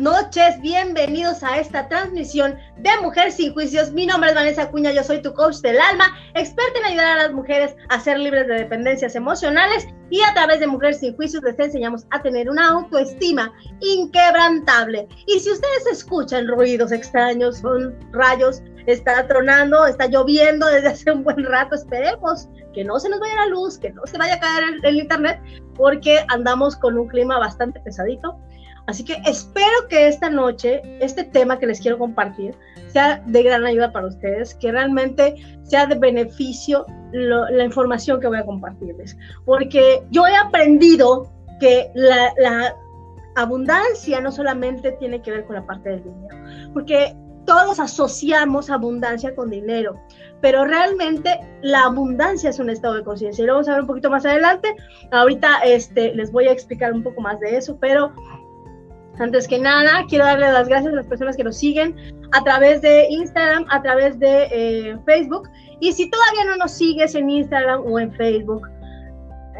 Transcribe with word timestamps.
noches, 0.00 0.58
bienvenidos 0.62 1.42
a 1.42 1.58
esta 1.58 1.86
transmisión 1.88 2.56
de 2.78 2.90
Mujer 3.02 3.30
sin 3.30 3.52
Juicios. 3.52 3.92
Mi 3.92 4.06
nombre 4.06 4.30
es 4.30 4.34
Vanessa 4.34 4.70
Cuña, 4.70 4.92
yo 4.92 5.04
soy 5.04 5.20
tu 5.20 5.34
coach 5.34 5.56
del 5.56 5.78
alma, 5.78 6.16
experta 6.34 6.78
en 6.78 6.86
ayudar 6.86 7.18
a 7.18 7.22
las 7.24 7.32
mujeres 7.32 7.76
a 7.90 8.00
ser 8.00 8.18
libres 8.18 8.46
de 8.46 8.54
dependencias 8.54 9.14
emocionales 9.14 9.86
y 10.08 10.22
a 10.22 10.32
través 10.32 10.60
de 10.60 10.66
Mujer 10.66 10.94
sin 10.94 11.14
Juicios 11.16 11.42
les 11.42 11.58
enseñamos 11.58 12.06
a 12.10 12.22
tener 12.22 12.48
una 12.48 12.68
autoestima 12.68 13.52
inquebrantable. 13.80 15.06
Y 15.26 15.38
si 15.38 15.50
ustedes 15.50 15.86
escuchan 15.92 16.48
ruidos 16.48 16.92
extraños, 16.92 17.58
son 17.58 17.94
rayos, 18.12 18.62
está 18.86 19.26
tronando, 19.26 19.86
está 19.86 20.06
lloviendo 20.06 20.66
desde 20.66 20.88
hace 20.88 21.12
un 21.12 21.24
buen 21.24 21.44
rato, 21.44 21.74
esperemos 21.74 22.48
que 22.72 22.84
no 22.84 22.98
se 22.98 23.10
nos 23.10 23.20
vaya 23.20 23.34
la 23.36 23.46
luz, 23.46 23.78
que 23.78 23.90
no 23.90 24.02
se 24.06 24.16
vaya 24.16 24.34
a 24.34 24.40
caer 24.40 24.64
el, 24.64 24.84
el 24.84 24.96
internet, 24.96 25.40
porque 25.74 26.24
andamos 26.28 26.76
con 26.76 26.98
un 26.98 27.06
clima 27.08 27.38
bastante 27.38 27.80
pesadito. 27.80 28.38
Así 28.90 29.04
que 29.04 29.22
espero 29.24 29.86
que 29.88 30.08
esta 30.08 30.28
noche, 30.28 30.82
este 31.00 31.22
tema 31.22 31.60
que 31.60 31.66
les 31.68 31.80
quiero 31.80 31.96
compartir, 31.96 32.56
sea 32.88 33.22
de 33.24 33.44
gran 33.44 33.64
ayuda 33.64 33.92
para 33.92 34.08
ustedes, 34.08 34.52
que 34.56 34.72
realmente 34.72 35.36
sea 35.62 35.86
de 35.86 35.94
beneficio 35.94 36.84
la 37.12 37.64
información 37.64 38.20
que 38.20 38.26
voy 38.26 38.38
a 38.38 38.44
compartirles. 38.44 39.16
Porque 39.44 40.02
yo 40.10 40.26
he 40.26 40.34
aprendido 40.34 41.30
que 41.60 41.88
la, 41.94 42.32
la 42.38 42.74
abundancia 43.36 44.20
no 44.20 44.32
solamente 44.32 44.90
tiene 44.98 45.22
que 45.22 45.30
ver 45.30 45.44
con 45.44 45.54
la 45.54 45.64
parte 45.64 45.90
del 45.90 46.02
dinero, 46.02 46.36
porque 46.72 47.14
todos 47.44 47.78
asociamos 47.78 48.70
abundancia 48.70 49.36
con 49.36 49.50
dinero, 49.50 50.00
pero 50.40 50.64
realmente 50.64 51.38
la 51.62 51.84
abundancia 51.84 52.50
es 52.50 52.58
un 52.58 52.70
estado 52.70 52.94
de 52.94 53.04
conciencia 53.04 53.44
y 53.44 53.46
lo 53.46 53.54
vamos 53.54 53.68
a 53.68 53.72
ver 53.72 53.82
un 53.82 53.86
poquito 53.86 54.10
más 54.10 54.26
adelante. 54.26 54.74
Ahorita 55.12 55.60
este, 55.64 56.12
les 56.14 56.32
voy 56.32 56.48
a 56.48 56.52
explicar 56.52 56.92
un 56.92 57.04
poco 57.04 57.20
más 57.20 57.38
de 57.38 57.56
eso, 57.56 57.78
pero 57.80 58.12
antes 59.20 59.46
que 59.46 59.58
nada, 59.58 60.04
quiero 60.08 60.24
darle 60.24 60.50
las 60.52 60.68
gracias 60.68 60.92
a 60.92 60.96
las 60.96 61.06
personas 61.06 61.36
que 61.36 61.44
nos 61.44 61.56
siguen 61.56 61.94
a 62.32 62.42
través 62.42 62.80
de 62.80 63.08
Instagram, 63.10 63.66
a 63.68 63.82
través 63.82 64.18
de 64.18 64.48
eh, 64.50 64.98
Facebook. 65.04 65.48
Y 65.80 65.92
si 65.92 66.08
todavía 66.10 66.44
no 66.46 66.56
nos 66.56 66.72
sigues 66.72 67.14
en 67.14 67.28
Instagram 67.28 67.82
o 67.86 67.98
en 67.98 68.12
Facebook, 68.14 68.66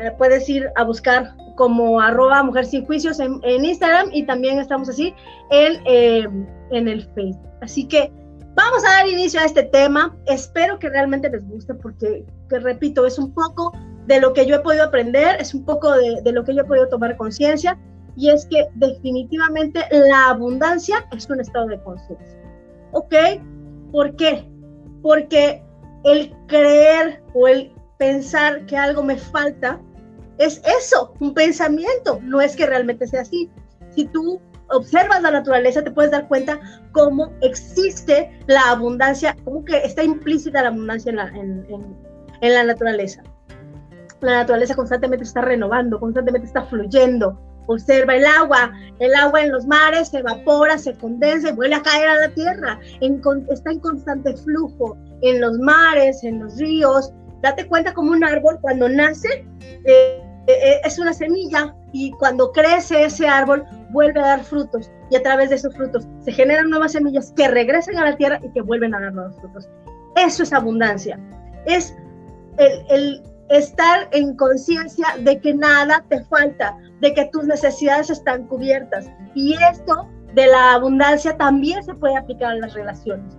eh, 0.00 0.12
puedes 0.18 0.48
ir 0.48 0.70
a 0.76 0.84
buscar 0.84 1.34
como 1.56 2.00
arroba 2.00 2.42
mujer 2.42 2.64
sin 2.64 2.86
juicios 2.86 3.20
en, 3.20 3.42
Instagram 3.44 4.08
y 4.12 4.24
también 4.24 4.58
estamos 4.58 4.88
así 4.88 5.14
en, 5.50 5.82
eh, 5.84 6.26
en 6.70 6.88
el 6.88 7.06
Facebook. 7.14 7.50
Así 7.60 7.86
que 7.86 8.10
vamos 8.54 8.82
a 8.84 8.98
dar 8.98 9.08
inicio 9.08 9.40
a 9.40 9.44
este 9.44 9.64
tema. 9.64 10.16
Espero 10.26 10.78
que 10.78 10.88
realmente 10.88 11.28
les 11.28 11.46
guste 11.46 11.74
porque, 11.74 12.24
que 12.48 12.58
repito, 12.60 13.04
es 13.04 13.18
un 13.18 13.34
poco 13.34 13.72
de 14.06 14.20
lo 14.20 14.32
que 14.32 14.46
yo 14.46 14.56
he 14.56 14.60
podido 14.60 14.84
aprender, 14.84 15.36
es 15.38 15.54
un 15.54 15.64
poco 15.64 15.92
de, 15.92 16.22
de 16.22 16.32
lo 16.32 16.44
que 16.44 16.54
yo 16.54 16.62
he 16.62 16.64
podido 16.64 16.88
tomar 16.88 17.16
conciencia 17.16 17.78
y 18.16 18.30
es 18.30 18.46
que 18.46 18.68
definitivamente 18.74 19.80
la 19.90 20.30
abundancia 20.30 21.06
es 21.16 21.28
un 21.28 21.40
estado 21.40 21.66
de 21.66 21.82
conciencia. 21.82 22.38
¿Ok? 22.92 23.14
¿Por 23.92 24.16
qué? 24.16 24.48
Porque 25.02 25.62
el 26.04 26.34
creer 26.46 27.22
o 27.34 27.48
el 27.48 27.72
pensar 27.98 28.66
que 28.66 28.76
algo 28.76 29.02
me 29.02 29.16
falta 29.16 29.80
es 30.38 30.62
eso, 30.64 31.12
un 31.20 31.34
pensamiento, 31.34 32.18
no 32.22 32.40
es 32.40 32.56
que 32.56 32.66
realmente 32.66 33.06
sea 33.06 33.20
así. 33.20 33.50
Si 33.94 34.06
tú 34.06 34.40
observas 34.70 35.20
la 35.20 35.30
naturaleza, 35.30 35.82
te 35.82 35.90
puedes 35.90 36.10
dar 36.10 36.28
cuenta 36.28 36.58
cómo 36.92 37.30
existe 37.42 38.30
la 38.46 38.70
abundancia, 38.70 39.36
cómo 39.44 39.64
que 39.64 39.76
está 39.78 40.02
implícita 40.02 40.62
la 40.62 40.68
abundancia 40.68 41.10
en 41.10 41.16
la, 41.16 41.28
en 42.40 42.54
la 42.54 42.64
naturaleza. 42.64 43.22
La 44.20 44.32
naturaleza 44.32 44.74
constantemente 44.74 45.24
está 45.24 45.42
renovando, 45.42 46.00
constantemente 46.00 46.46
está 46.46 46.62
fluyendo, 46.62 47.38
Observa 47.66 48.16
el 48.16 48.26
agua. 48.26 48.72
El 48.98 49.14
agua 49.14 49.42
en 49.42 49.52
los 49.52 49.66
mares 49.66 50.08
se 50.08 50.18
evapora, 50.18 50.78
se 50.78 50.94
condensa 50.94 51.50
y 51.50 51.52
vuelve 51.52 51.76
a 51.76 51.82
caer 51.82 52.08
a 52.08 52.16
la 52.16 52.28
tierra. 52.34 52.80
está 53.50 53.70
en 53.70 53.80
constante 53.80 54.36
flujo 54.36 54.96
en 55.22 55.40
los 55.40 55.58
mares, 55.58 56.22
en 56.24 56.40
los 56.40 56.56
ríos. 56.58 57.12
Date 57.42 57.66
cuenta 57.66 57.94
como 57.94 58.12
un 58.12 58.24
árbol 58.24 58.58
cuando 58.60 58.88
nace 58.88 59.46
eh, 59.84 60.22
eh, 60.46 60.80
es 60.84 60.98
una 60.98 61.12
semilla 61.12 61.74
y 61.92 62.10
cuando 62.12 62.52
crece 62.52 63.04
ese 63.04 63.26
árbol 63.26 63.64
vuelve 63.90 64.20
a 64.20 64.26
dar 64.26 64.44
frutos 64.44 64.90
y 65.10 65.16
a 65.16 65.22
través 65.22 65.50
de 65.50 65.56
esos 65.56 65.74
frutos 65.74 66.06
se 66.20 66.32
generan 66.32 66.70
nuevas 66.70 66.92
semillas 66.92 67.32
que 67.36 67.48
regresan 67.48 67.96
a 67.98 68.10
la 68.10 68.16
tierra 68.16 68.40
y 68.42 68.50
que 68.50 68.60
vuelven 68.60 68.94
a 68.94 69.00
dar 69.00 69.12
nuevos 69.12 69.36
frutos. 69.36 69.68
Eso 70.16 70.42
es 70.42 70.52
abundancia. 70.52 71.18
Es 71.66 71.94
el 72.88 73.22
estar 73.50 74.08
en 74.12 74.36
conciencia 74.36 75.06
de 75.20 75.40
que 75.40 75.52
nada 75.52 76.04
te 76.08 76.22
falta, 76.24 76.76
de 77.00 77.12
que 77.12 77.26
tus 77.32 77.44
necesidades 77.44 78.08
están 78.08 78.46
cubiertas. 78.46 79.10
Y 79.34 79.54
esto 79.70 80.08
de 80.34 80.46
la 80.46 80.74
abundancia 80.74 81.36
también 81.36 81.82
se 81.82 81.94
puede 81.94 82.16
aplicar 82.16 82.52
a 82.52 82.56
las 82.56 82.74
relaciones. 82.74 83.36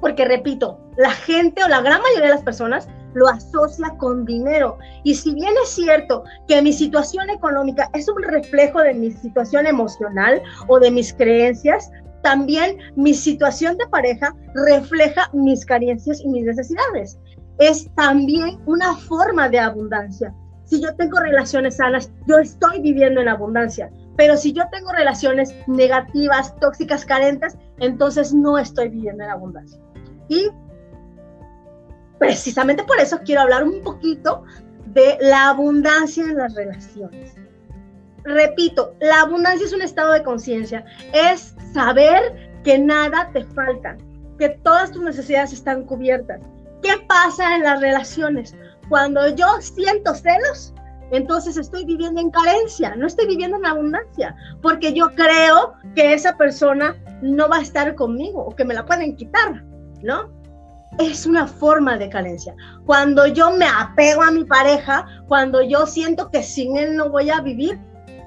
Porque 0.00 0.26
repito, 0.26 0.78
la 0.96 1.10
gente 1.10 1.64
o 1.64 1.68
la 1.68 1.80
gran 1.80 2.00
mayoría 2.02 2.28
de 2.28 2.34
las 2.34 2.42
personas 2.42 2.86
lo 3.14 3.26
asocia 3.28 3.88
con 3.96 4.26
dinero. 4.26 4.78
Y 5.04 5.14
si 5.14 5.34
bien 5.34 5.54
es 5.62 5.70
cierto 5.70 6.22
que 6.46 6.60
mi 6.60 6.74
situación 6.74 7.30
económica 7.30 7.90
es 7.94 8.08
un 8.08 8.22
reflejo 8.22 8.80
de 8.80 8.92
mi 8.92 9.10
situación 9.10 9.66
emocional 9.66 10.42
o 10.68 10.78
de 10.78 10.90
mis 10.90 11.14
creencias, 11.14 11.90
también 12.22 12.76
mi 12.94 13.14
situación 13.14 13.78
de 13.78 13.86
pareja 13.86 14.34
refleja 14.66 15.30
mis 15.32 15.64
carencias 15.64 16.20
y 16.20 16.28
mis 16.28 16.44
necesidades 16.44 17.18
es 17.58 17.92
también 17.94 18.58
una 18.66 18.94
forma 18.94 19.48
de 19.48 19.58
abundancia. 19.58 20.34
Si 20.64 20.80
yo 20.80 20.94
tengo 20.96 21.18
relaciones 21.18 21.76
sanas, 21.76 22.10
yo 22.26 22.38
estoy 22.38 22.80
viviendo 22.80 23.20
en 23.20 23.28
abundancia. 23.28 23.90
Pero 24.16 24.36
si 24.36 24.52
yo 24.52 24.64
tengo 24.70 24.92
relaciones 24.92 25.54
negativas, 25.66 26.54
tóxicas, 26.60 27.04
carentes, 27.04 27.56
entonces 27.78 28.34
no 28.34 28.58
estoy 28.58 28.88
viviendo 28.88 29.24
en 29.24 29.30
abundancia. 29.30 29.80
Y 30.28 30.50
precisamente 32.18 32.84
por 32.84 32.98
eso 32.98 33.20
quiero 33.24 33.42
hablar 33.42 33.64
un 33.64 33.80
poquito 33.82 34.44
de 34.86 35.16
la 35.20 35.50
abundancia 35.50 36.24
en 36.24 36.36
las 36.36 36.54
relaciones. 36.54 37.34
Repito, 38.24 38.94
la 39.00 39.22
abundancia 39.22 39.66
es 39.66 39.72
un 39.72 39.82
estado 39.82 40.12
de 40.12 40.22
conciencia, 40.22 40.84
es 41.14 41.54
saber 41.72 42.52
que 42.64 42.78
nada 42.78 43.30
te 43.32 43.44
falta, 43.44 43.96
que 44.38 44.50
todas 44.50 44.90
tus 44.90 45.02
necesidades 45.02 45.52
están 45.52 45.84
cubiertas, 45.84 46.40
¿Qué 46.82 46.92
pasa 47.06 47.56
en 47.56 47.62
las 47.64 47.80
relaciones? 47.80 48.54
Cuando 48.88 49.28
yo 49.34 49.46
siento 49.60 50.14
celos, 50.14 50.72
entonces 51.10 51.56
estoy 51.56 51.84
viviendo 51.84 52.20
en 52.20 52.30
carencia, 52.30 52.94
no 52.96 53.06
estoy 53.06 53.26
viviendo 53.26 53.56
en 53.56 53.66
abundancia, 53.66 54.34
porque 54.62 54.92
yo 54.92 55.08
creo 55.14 55.74
que 55.94 56.12
esa 56.12 56.36
persona 56.36 56.96
no 57.22 57.48
va 57.48 57.58
a 57.58 57.62
estar 57.62 57.94
conmigo 57.94 58.42
o 58.42 58.54
que 58.54 58.64
me 58.64 58.74
la 58.74 58.84
pueden 58.84 59.16
quitar, 59.16 59.64
¿no? 60.02 60.30
Es 60.98 61.26
una 61.26 61.46
forma 61.46 61.96
de 61.96 62.08
carencia. 62.08 62.54
Cuando 62.84 63.26
yo 63.26 63.52
me 63.52 63.66
apego 63.66 64.22
a 64.22 64.30
mi 64.30 64.44
pareja, 64.44 65.06
cuando 65.28 65.62
yo 65.62 65.86
siento 65.86 66.30
que 66.30 66.42
sin 66.42 66.76
él 66.76 66.96
no 66.96 67.08
voy 67.08 67.30
a 67.30 67.40
vivir 67.40 67.78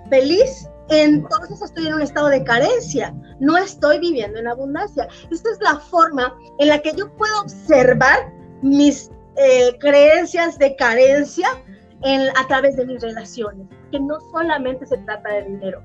feliz, 0.10 0.68
entonces 0.90 1.62
estoy 1.62 1.88
en 1.88 1.96
un 1.96 2.02
estado 2.02 2.28
de 2.28 2.44
carencia, 2.44 3.14
no 3.40 3.58
estoy 3.58 4.00
viviendo 4.00 4.40
en 4.40 4.48
abundancia. 4.48 5.08
Esta 5.32 5.50
es 5.52 5.60
la 5.62 5.78
forma 5.78 6.36
en 6.60 6.68
la 6.68 6.80
que 6.80 6.94
yo 6.94 7.14
puedo 7.16 7.42
observar 7.42 8.20
mis 8.62 9.12
eh, 9.38 9.78
creencias 9.80 10.58
de 10.58 10.76
carencia 10.76 11.48
en, 12.04 12.30
a 12.38 12.48
través 12.48 12.76
de 12.76 12.86
mis 12.86 13.02
relaciones, 13.02 13.68
que 13.92 14.00
no 14.00 14.20
solamente 14.32 14.86
se 14.86 14.98
trata 15.00 15.30
de 15.30 15.44
dinero. 15.44 15.82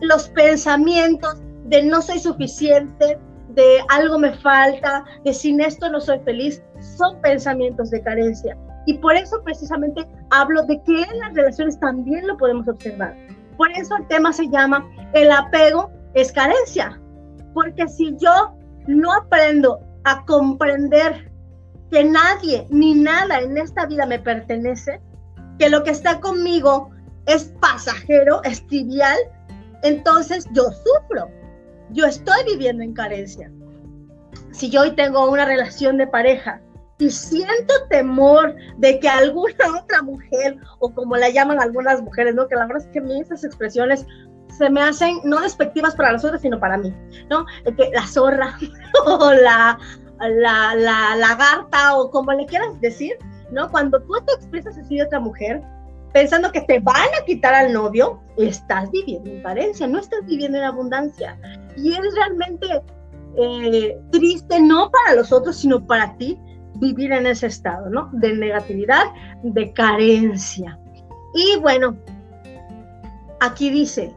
Los 0.00 0.28
pensamientos 0.30 1.40
de 1.64 1.82
no 1.84 2.02
soy 2.02 2.18
suficiente, 2.18 3.18
de 3.50 3.78
algo 3.90 4.18
me 4.18 4.32
falta, 4.38 5.04
de 5.24 5.32
sin 5.32 5.60
esto 5.60 5.88
no 5.90 6.00
soy 6.00 6.18
feliz, 6.20 6.62
son 6.96 7.20
pensamientos 7.20 7.90
de 7.90 8.02
carencia. 8.02 8.56
Y 8.86 8.94
por 8.94 9.14
eso 9.14 9.40
precisamente 9.44 10.06
hablo 10.30 10.64
de 10.64 10.82
que 10.82 11.02
en 11.02 11.18
las 11.20 11.34
relaciones 11.34 11.78
también 11.78 12.26
lo 12.26 12.36
podemos 12.36 12.66
observar. 12.66 13.16
Por 13.56 13.70
eso 13.72 13.96
el 13.96 14.06
tema 14.08 14.32
se 14.32 14.48
llama 14.48 14.84
el 15.12 15.30
apego 15.30 15.90
es 16.14 16.32
carencia. 16.32 17.00
Porque 17.54 17.86
si 17.86 18.16
yo 18.16 18.54
no 18.86 19.12
aprendo 19.12 19.80
a 20.04 20.24
comprender 20.24 21.31
que 21.92 22.04
nadie 22.04 22.66
ni 22.70 22.94
nada 22.94 23.40
en 23.40 23.58
esta 23.58 23.84
vida 23.84 24.06
me 24.06 24.18
pertenece, 24.18 24.98
que 25.58 25.68
lo 25.68 25.84
que 25.84 25.90
está 25.90 26.18
conmigo 26.20 26.90
es 27.26 27.52
pasajero, 27.60 28.42
es 28.44 28.66
trivial, 28.66 29.18
entonces 29.82 30.48
yo 30.52 30.64
sufro. 30.64 31.28
Yo 31.90 32.06
estoy 32.06 32.44
viviendo 32.46 32.82
en 32.82 32.94
carencia. 32.94 33.52
Si 34.52 34.70
yo 34.70 34.80
hoy 34.80 34.92
tengo 34.92 35.30
una 35.30 35.44
relación 35.44 35.98
de 35.98 36.06
pareja 36.06 36.62
y 36.98 37.10
siento 37.10 37.74
temor 37.90 38.54
de 38.78 38.98
que 38.98 39.08
alguna 39.10 39.54
otra 39.82 40.00
mujer, 40.00 40.56
o 40.78 40.94
como 40.94 41.16
la 41.16 41.28
llaman 41.28 41.60
algunas 41.60 42.00
mujeres, 42.00 42.34
¿no? 42.34 42.48
Que 42.48 42.56
la 42.56 42.66
verdad 42.66 42.86
es 42.86 42.88
que 42.88 43.00
a 43.00 43.02
mí 43.02 43.20
esas 43.20 43.44
expresiones 43.44 44.06
se 44.56 44.70
me 44.70 44.80
hacen 44.80 45.18
no 45.24 45.40
despectivas 45.40 45.94
para 45.94 46.12
las 46.12 46.24
otras, 46.24 46.40
sino 46.40 46.58
para 46.58 46.78
mí, 46.78 46.94
¿no? 47.28 47.44
Que 47.64 47.90
la 47.92 48.06
zorra 48.06 48.56
o 49.06 49.32
la, 49.32 49.78
la, 50.28 50.74
la 50.74 51.16
lagarta 51.16 51.96
o 51.96 52.10
como 52.10 52.32
le 52.32 52.46
quieras 52.46 52.80
decir, 52.80 53.12
¿no? 53.50 53.70
Cuando 53.70 54.00
tú 54.02 54.14
te 54.26 54.34
expresas 54.34 54.76
así 54.78 54.96
de 54.96 55.04
otra 55.04 55.20
mujer, 55.20 55.62
pensando 56.12 56.52
que 56.52 56.60
te 56.62 56.80
van 56.80 57.08
a 57.20 57.24
quitar 57.24 57.54
al 57.54 57.72
novio, 57.72 58.20
estás 58.36 58.90
viviendo 58.90 59.30
en 59.30 59.42
carencia, 59.42 59.86
no 59.86 59.98
estás 59.98 60.24
viviendo 60.26 60.58
en 60.58 60.64
abundancia. 60.64 61.38
Y 61.76 61.92
es 61.92 62.14
realmente 62.14 62.66
eh, 63.36 63.98
triste, 64.10 64.60
no 64.60 64.90
para 64.90 65.16
los 65.16 65.32
otros, 65.32 65.56
sino 65.56 65.86
para 65.86 66.16
ti, 66.16 66.38
vivir 66.76 67.12
en 67.12 67.26
ese 67.26 67.46
estado, 67.46 67.88
¿no? 67.90 68.10
De 68.12 68.34
negatividad, 68.34 69.04
de 69.42 69.72
carencia. 69.72 70.78
Y 71.34 71.58
bueno, 71.60 71.96
aquí 73.40 73.70
dice, 73.70 74.14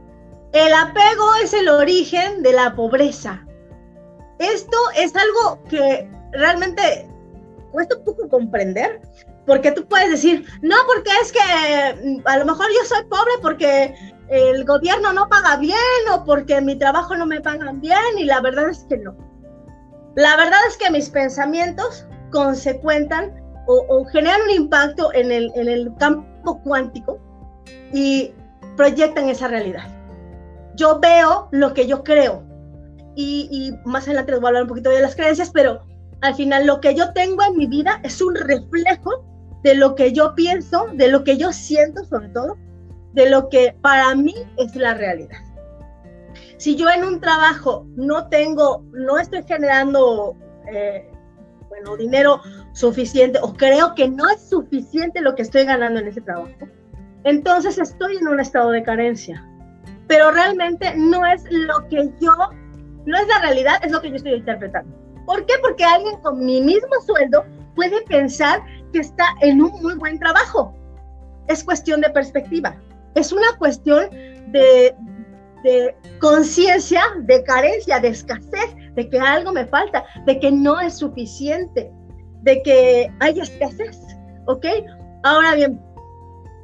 el 0.51 0.73
apego 0.73 1.35
es 1.43 1.53
el 1.53 1.69
origen 1.69 2.43
de 2.43 2.53
la 2.53 2.75
pobreza. 2.75 3.44
Esto 4.39 4.77
es 4.97 5.13
algo 5.15 5.63
que 5.69 6.09
realmente 6.31 7.07
cuesta 7.71 7.97
un 7.97 8.05
poco 8.05 8.29
comprender, 8.29 9.01
porque 9.45 9.71
tú 9.71 9.85
puedes 9.87 10.09
decir, 10.09 10.45
no, 10.61 10.75
porque 10.87 11.11
es 11.21 11.31
que 11.31 12.19
mm, 12.19 12.21
a 12.25 12.37
lo 12.37 12.45
mejor 12.45 12.67
yo 12.67 12.85
soy 12.85 13.03
pobre 13.05 13.31
porque 13.41 13.95
el 14.29 14.65
gobierno 14.65 15.13
no 15.13 15.29
paga 15.29 15.57
bien 15.57 15.77
o 16.11 16.23
porque 16.25 16.61
mi 16.61 16.77
trabajo 16.77 17.15
no 17.15 17.25
me 17.25 17.41
pagan 17.41 17.79
bien 17.79 17.99
y 18.17 18.25
la 18.25 18.41
verdad 18.41 18.69
es 18.69 18.85
que 18.89 18.97
no. 18.97 19.15
La 20.15 20.35
verdad 20.37 20.59
es 20.67 20.77
que 20.77 20.89
mis 20.89 21.09
pensamientos 21.09 22.07
consecuentan 22.31 23.33
o, 23.67 24.05
generan 24.05 24.41
un 24.43 24.51
impacto 24.51 25.11
en 25.13 25.31
el, 25.31 25.51
en 25.55 25.67
el 25.67 25.91
campo 25.97 26.61
cuántico 26.63 27.19
y 27.91 28.33
proyectan 28.77 29.29
esa 29.29 29.47
realidad. 29.47 29.87
Yo 30.75 30.99
veo 30.99 31.47
lo 31.51 31.73
que 31.73 31.87
yo 31.87 32.03
creo 32.03 32.43
y, 33.15 33.47
y 33.51 33.87
más 33.87 34.05
adelante 34.05 34.31
les 34.31 34.41
voy 34.41 34.47
a 34.47 34.49
hablar 34.49 34.63
un 34.63 34.69
poquito 34.69 34.89
de 34.89 35.01
las 35.01 35.15
creencias, 35.15 35.49
pero 35.51 35.81
al 36.21 36.35
final 36.35 36.65
lo 36.65 36.81
que 36.81 36.95
yo 36.95 37.13
tengo 37.13 37.43
en 37.43 37.57
mi 37.57 37.67
vida 37.67 37.99
es 38.03 38.21
un 38.21 38.35
reflejo 38.35 39.25
de 39.63 39.75
lo 39.75 39.95
que 39.95 40.13
yo 40.13 40.35
pienso, 40.35 40.87
de 40.93 41.07
lo 41.07 41.23
que 41.23 41.37
yo 41.37 41.51
siento 41.51 42.03
sobre 42.05 42.29
todo, 42.29 42.57
de 43.13 43.29
lo 43.29 43.49
que 43.49 43.75
para 43.81 44.13
mí 44.13 44.35
es 44.57 44.75
la 44.75 44.93
realidad. 44.93 45.39
Si 46.57 46.75
yo 46.75 46.89
en 46.89 47.03
un 47.03 47.19
trabajo 47.19 47.85
no 47.95 48.27
tengo, 48.27 48.83
no 48.91 49.17
estoy 49.17 49.43
generando, 49.43 50.35
eh, 50.71 51.09
bueno, 51.67 51.97
dinero 51.97 52.41
suficiente 52.73 53.39
o 53.41 53.53
creo 53.53 53.95
que 53.95 54.07
no 54.07 54.29
es 54.29 54.41
suficiente 54.47 55.21
lo 55.21 55.35
que 55.35 55.41
estoy 55.41 55.65
ganando 55.65 55.99
en 55.99 56.07
ese 56.07 56.21
trabajo, 56.21 56.51
entonces 57.23 57.77
estoy 57.77 58.17
en 58.17 58.27
un 58.27 58.39
estado 58.39 58.69
de 58.71 58.83
carencia. 58.83 59.43
Pero 60.07 60.31
realmente 60.31 60.93
no 60.95 61.25
es 61.25 61.43
lo 61.49 61.87
que 61.89 62.11
yo, 62.21 62.33
no 63.05 63.17
es 63.17 63.27
la 63.27 63.39
realidad, 63.41 63.75
es 63.83 63.91
lo 63.91 64.01
que 64.01 64.09
yo 64.09 64.15
estoy 64.15 64.33
interpretando. 64.33 64.95
¿Por 65.25 65.45
qué? 65.45 65.53
Porque 65.61 65.83
alguien 65.83 66.17
con 66.21 66.45
mi 66.45 66.61
mismo 66.61 67.01
sueldo 67.05 67.45
puede 67.75 68.01
pensar 68.03 68.63
que 68.93 68.99
está 68.99 69.25
en 69.41 69.61
un 69.61 69.71
muy 69.81 69.95
buen 69.95 70.19
trabajo. 70.19 70.73
Es 71.47 71.63
cuestión 71.63 72.01
de 72.01 72.09
perspectiva. 72.09 72.75
Es 73.15 73.31
una 73.31 73.55
cuestión 73.57 74.09
de, 74.47 74.95
conciencia, 76.19 77.03
de 77.21 77.43
carencia, 77.43 77.99
de 77.99 78.09
escasez, 78.09 78.75
de 78.93 79.09
que 79.09 79.19
algo 79.19 79.51
me 79.51 79.65
falta, 79.65 80.05
de 80.25 80.39
que 80.39 80.51
no 80.51 80.79
es 80.79 80.97
suficiente, 80.97 81.91
de 82.41 82.61
que 82.61 83.11
hay 83.19 83.39
escasez. 83.39 83.99
¿Ok? 84.45 84.65
Ahora 85.23 85.55
bien, 85.55 85.81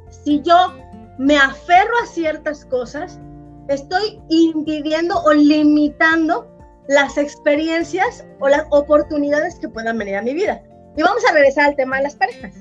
si 0.08 0.40
yo 0.42 0.72
me 1.18 1.36
aferro 1.36 1.92
a 2.02 2.06
ciertas 2.06 2.64
cosas, 2.64 3.20
estoy 3.68 4.20
impidiendo 4.28 5.20
o 5.22 5.32
limitando 5.32 6.48
las 6.88 7.16
experiencias 7.16 8.26
o 8.40 8.48
las 8.48 8.64
oportunidades 8.70 9.58
que 9.58 9.68
puedan 9.68 9.98
venir 9.98 10.16
a 10.16 10.22
mi 10.22 10.34
vida. 10.34 10.62
Y 10.96 11.02
vamos 11.02 11.22
a 11.28 11.32
regresar 11.32 11.70
al 11.70 11.76
tema 11.76 11.98
de 11.98 12.04
las 12.04 12.16
parejas. 12.16 12.54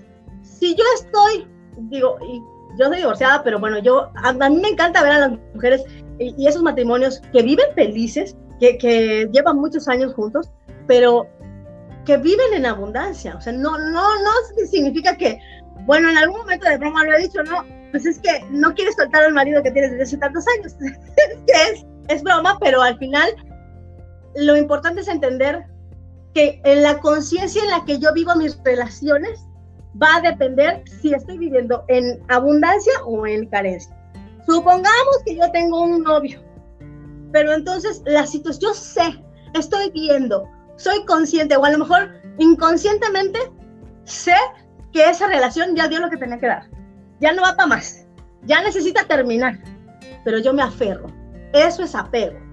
Si 0.43 0.75
yo 0.75 0.83
estoy, 0.95 1.47
digo, 1.89 2.17
y 2.21 2.41
yo 2.77 2.87
soy 2.87 2.97
divorciada, 2.97 3.43
pero 3.43 3.59
bueno, 3.59 3.79
yo, 3.79 4.09
a, 4.15 4.33
mí 4.33 4.59
me 4.61 4.69
encanta 4.69 5.03
ver 5.03 5.11
a 5.13 5.19
las 5.27 5.31
mujeres 5.53 5.83
y, 6.19 6.47
esos 6.47 6.61
matrimonios 6.61 7.21
que 7.33 7.41
viven 7.41 7.65
felices, 7.75 8.37
que, 8.59 8.77
que, 8.77 9.27
llevan 9.31 9.57
muchos 9.57 9.87
años 9.87 10.13
juntos, 10.13 10.49
pero 10.87 11.27
que 12.05 12.17
viven 12.17 12.53
en 12.53 12.65
abundancia. 12.65 13.35
O 13.35 13.41
sea, 13.41 13.53
no, 13.53 13.77
no, 13.77 14.01
no 14.23 14.31
significa 14.69 15.17
que, 15.17 15.39
bueno, 15.85 16.09
en 16.09 16.17
algún 16.17 16.39
momento 16.39 16.67
de 16.69 16.77
broma 16.77 17.03
lo 17.03 17.17
he 17.17 17.23
dicho, 17.23 17.43
no, 17.43 17.65
pues 17.91 18.05
es 18.05 18.19
que 18.19 18.43
no 18.49 18.73
quieres 18.73 18.95
soltar 18.95 19.23
al 19.23 19.33
marido 19.33 19.61
que 19.61 19.71
tienes 19.71 19.91
desde 19.91 20.03
hace 20.03 20.17
tantos 20.17 20.45
años. 20.57 20.75
es 21.47 21.85
es 22.11 22.23
broma, 22.23 22.57
pero 22.59 22.81
al 22.81 22.97
final 22.97 23.29
lo 24.35 24.55
importante 24.57 25.01
es 25.01 25.07
entender 25.07 25.65
que 26.33 26.61
en 26.63 26.83
la 26.83 26.99
conciencia 26.99 27.61
en 27.63 27.69
la 27.69 27.83
que 27.85 27.99
yo 27.99 28.13
vivo 28.13 28.35
mis 28.35 28.57
relaciones 28.63 29.39
va 30.01 30.15
a 30.15 30.21
depender 30.21 30.83
si 31.01 31.13
estoy 31.13 31.37
viviendo 31.37 31.83
en 31.87 32.21
abundancia 32.29 32.93
o 33.05 33.25
en 33.27 33.47
carencia. 33.47 33.95
Supongamos 34.45 35.17
que 35.25 35.35
yo 35.35 35.51
tengo 35.51 35.81
un 35.81 36.03
novio, 36.03 36.41
pero 37.31 37.53
entonces 37.53 38.01
la 38.05 38.25
situación, 38.25 38.71
yo 38.71 38.73
sé, 38.73 39.23
estoy 39.53 39.91
viendo, 39.91 40.47
soy 40.77 41.05
consciente 41.05 41.57
o 41.57 41.65
a 41.65 41.71
lo 41.71 41.79
mejor 41.79 42.09
inconscientemente 42.37 43.39
sé 44.05 44.35
que 44.93 45.09
esa 45.09 45.27
relación 45.27 45.75
ya 45.75 45.87
dio 45.87 45.99
lo 45.99 46.09
que 46.09 46.17
tenía 46.17 46.39
que 46.39 46.47
dar, 46.47 46.69
ya 47.21 47.31
no 47.31 47.43
va 47.43 47.55
para 47.55 47.67
más, 47.67 48.05
ya 48.43 48.61
necesita 48.61 49.05
terminar, 49.05 49.59
pero 50.25 50.39
yo 50.39 50.53
me 50.53 50.61
aferro. 50.61 51.07
Eso 51.53 51.83
es 51.83 51.95
apego 51.95 52.51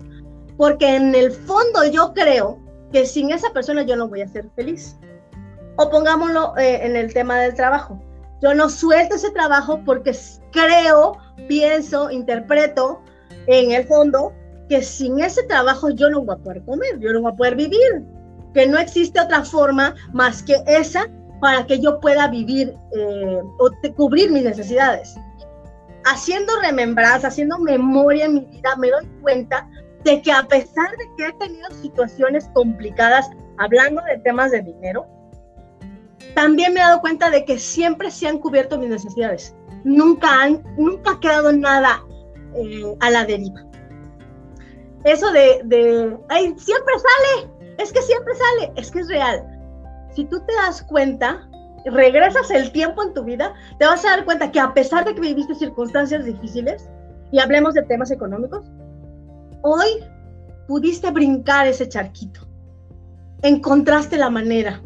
porque 0.58 0.96
en 0.96 1.14
el 1.14 1.30
fondo 1.30 1.84
yo 1.90 2.12
creo 2.12 2.58
que 2.92 3.06
sin 3.06 3.30
esa 3.30 3.50
persona 3.52 3.82
yo 3.82 3.96
no 3.96 4.08
voy 4.08 4.20
a 4.20 4.28
ser 4.28 4.50
feliz. 4.56 4.98
O 5.76 5.88
pongámoslo 5.88 6.58
eh, 6.58 6.84
en 6.84 6.96
el 6.96 7.14
tema 7.14 7.38
del 7.38 7.54
trabajo. 7.54 7.98
Yo 8.42 8.52
no 8.54 8.68
suelto 8.68 9.14
ese 9.14 9.30
trabajo 9.30 9.80
porque 9.84 10.14
creo, 10.52 11.16
pienso, 11.46 12.10
interpreto 12.10 13.00
en 13.46 13.70
el 13.70 13.86
fondo 13.86 14.32
que 14.68 14.82
sin 14.82 15.20
ese 15.20 15.44
trabajo 15.44 15.90
yo 15.90 16.10
no 16.10 16.22
voy 16.22 16.34
a 16.34 16.42
poder 16.42 16.64
comer, 16.64 16.98
yo 16.98 17.12
no 17.12 17.22
voy 17.22 17.32
a 17.32 17.36
poder 17.36 17.56
vivir, 17.56 18.04
que 18.52 18.66
no 18.66 18.78
existe 18.78 19.20
otra 19.20 19.44
forma 19.44 19.94
más 20.12 20.42
que 20.42 20.56
esa 20.66 21.06
para 21.40 21.66
que 21.66 21.80
yo 21.80 22.00
pueda 22.00 22.28
vivir 22.28 22.76
eh, 22.92 23.42
o 23.58 23.94
cubrir 23.94 24.30
mis 24.30 24.44
necesidades. 24.44 25.16
Haciendo 26.04 26.52
remembranza, 26.60 27.28
haciendo 27.28 27.58
memoria 27.58 28.26
en 28.26 28.34
mi 28.34 28.40
vida, 28.40 28.76
me 28.76 28.90
doy 28.90 29.06
cuenta 29.22 29.68
de 30.04 30.22
que 30.22 30.32
a 30.32 30.42
pesar 30.44 30.90
de 30.96 31.04
que 31.16 31.26
he 31.26 31.32
tenido 31.34 31.68
situaciones 31.82 32.48
complicadas 32.54 33.28
hablando 33.58 34.02
de 34.02 34.18
temas 34.18 34.52
de 34.52 34.62
dinero, 34.62 35.06
también 36.34 36.72
me 36.72 36.80
he 36.80 36.82
dado 36.82 37.00
cuenta 37.00 37.30
de 37.30 37.44
que 37.44 37.58
siempre 37.58 38.10
se 38.10 38.28
han 38.28 38.38
cubierto 38.38 38.78
mis 38.78 38.90
necesidades. 38.90 39.54
Nunca, 39.84 40.42
han, 40.42 40.62
nunca 40.76 41.12
ha 41.12 41.20
quedado 41.20 41.52
nada 41.52 42.02
eh, 42.54 42.96
a 43.00 43.10
la 43.10 43.24
deriva. 43.24 43.64
Eso 45.04 45.30
de, 45.32 45.60
de, 45.64 46.16
ay, 46.28 46.54
siempre 46.58 46.94
sale, 46.94 47.50
es 47.78 47.92
que 47.92 48.02
siempre 48.02 48.34
sale, 48.34 48.72
es 48.76 48.90
que 48.90 49.00
es 49.00 49.08
real. 49.08 49.57
Si 50.18 50.24
tú 50.24 50.40
te 50.40 50.52
das 50.52 50.82
cuenta, 50.82 51.48
regresas 51.84 52.50
el 52.50 52.72
tiempo 52.72 53.04
en 53.04 53.14
tu 53.14 53.22
vida, 53.22 53.54
te 53.78 53.86
vas 53.86 54.04
a 54.04 54.16
dar 54.16 54.24
cuenta 54.24 54.50
que 54.50 54.58
a 54.58 54.74
pesar 54.74 55.04
de 55.04 55.14
que 55.14 55.20
viviste 55.20 55.54
circunstancias 55.54 56.24
difíciles, 56.24 56.90
y 57.30 57.38
hablemos 57.38 57.74
de 57.74 57.82
temas 57.82 58.10
económicos, 58.10 58.66
hoy 59.62 59.86
pudiste 60.66 61.12
brincar 61.12 61.68
ese 61.68 61.88
charquito. 61.88 62.40
Encontraste 63.42 64.16
la 64.16 64.28
manera, 64.28 64.82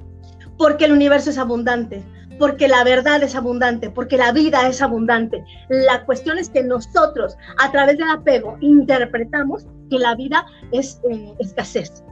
porque 0.59 0.85
el 0.85 0.93
universo 0.93 1.31
es 1.31 1.39
abundante, 1.39 2.05
porque 2.39 2.69
la 2.69 2.85
verdad 2.85 3.23
es 3.23 3.35
abundante, 3.35 3.89
porque 3.89 4.19
la 4.19 4.33
vida 4.33 4.69
es 4.69 4.83
abundante. 4.83 5.43
La 5.71 6.05
cuestión 6.05 6.37
es 6.37 6.51
que 6.51 6.63
nosotros, 6.63 7.39
a 7.59 7.73
través 7.73 7.97
del 7.97 8.11
apego, 8.11 8.59
interpretamos 8.61 9.67
que 9.89 9.99
la 9.99 10.15
vida 10.15 10.45
es 10.73 11.01
eh, 11.11 11.33
escasez, 11.39 12.05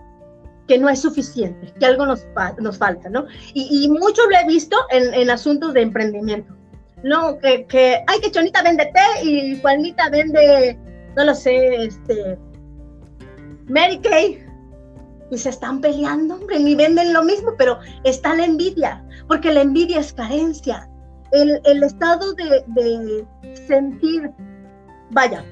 que 0.70 0.78
no 0.78 0.88
es 0.88 1.00
suficiente, 1.00 1.74
que 1.80 1.84
algo 1.84 2.06
nos, 2.06 2.24
nos 2.60 2.78
falta, 2.78 3.10
¿no? 3.10 3.26
Y, 3.54 3.88
mucho 3.88 4.22
lo 4.30 4.36
he 4.36 4.46
visto 4.46 4.76
en, 4.90 5.28
asuntos 5.28 5.74
de 5.74 5.82
emprendimiento, 5.82 6.54
¿no? 7.02 7.40
Que, 7.40 7.66
que, 7.66 8.04
ay, 8.06 8.20
que 8.20 8.30
Chonita 8.30 8.62
vende 8.62 8.88
té 8.94 9.24
y 9.24 9.60
Juanita 9.60 10.08
vende, 10.10 10.78
no 11.16 11.24
lo 11.24 11.34
sé, 11.34 11.86
este, 11.86 12.38
Mary 13.66 13.98
Kay. 13.98 14.46
Y 15.32 15.38
se 15.38 15.48
están 15.48 15.80
peleando, 15.80 16.36
hombre, 16.36 16.60
ni 16.60 16.76
venden 16.76 17.14
lo 17.14 17.24
mismo, 17.24 17.52
pero 17.58 17.80
está 18.04 18.36
la 18.36 18.44
envidia, 18.44 19.04
porque 19.26 19.52
la 19.52 19.62
envidia 19.62 19.98
es 19.98 20.12
carencia. 20.12 20.88
El, 21.32 21.82
estado 21.82 22.32
de, 22.34 22.62
de 22.68 23.26
sentir, 23.66 24.30
vaya, 25.10 25.44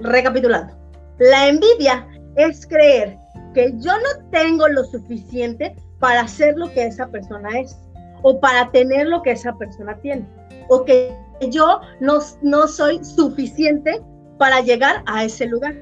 recapitulando, 0.00 0.76
la 1.20 1.46
envidia 1.46 2.04
es 2.34 2.66
creer 2.66 3.16
que 3.54 3.72
yo 3.78 3.92
no 3.92 4.28
tengo 4.30 4.68
lo 4.68 4.84
suficiente 4.84 5.74
para 5.98 6.26
ser 6.28 6.56
lo 6.56 6.70
que 6.72 6.86
esa 6.86 7.06
persona 7.08 7.48
es, 7.58 7.76
o 8.22 8.40
para 8.40 8.70
tener 8.70 9.06
lo 9.08 9.22
que 9.22 9.32
esa 9.32 9.56
persona 9.56 9.96
tiene, 10.00 10.26
o 10.68 10.84
que 10.84 11.14
yo 11.50 11.80
no, 12.00 12.18
no 12.42 12.68
soy 12.68 13.04
suficiente 13.04 14.02
para 14.38 14.60
llegar 14.60 15.02
a 15.06 15.24
ese 15.24 15.46
lugar. 15.46 15.74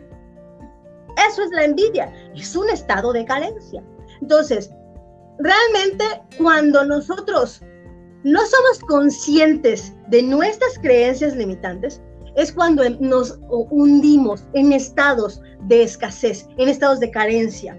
Eso 1.29 1.43
es 1.43 1.51
la 1.51 1.65
envidia, 1.65 2.13
es 2.35 2.55
un 2.55 2.69
estado 2.71 3.13
de 3.13 3.25
carencia. 3.25 3.83
Entonces, 4.21 4.71
realmente 5.39 6.05
cuando 6.39 6.85
nosotros 6.85 7.63
no 8.25 8.41
somos 8.45 8.79
conscientes 8.81 9.95
de 10.09 10.23
nuestras 10.23 10.79
creencias 10.81 11.37
limitantes, 11.37 12.03
es 12.37 12.53
cuando 12.53 12.89
nos 13.01 13.39
hundimos 13.49 14.45
en 14.53 14.73
estados 14.73 15.41
de 15.63 15.83
escasez, 15.83 16.47
en 16.59 16.69
estados 16.69 17.01
de 17.01 17.11
carencia. 17.11 17.77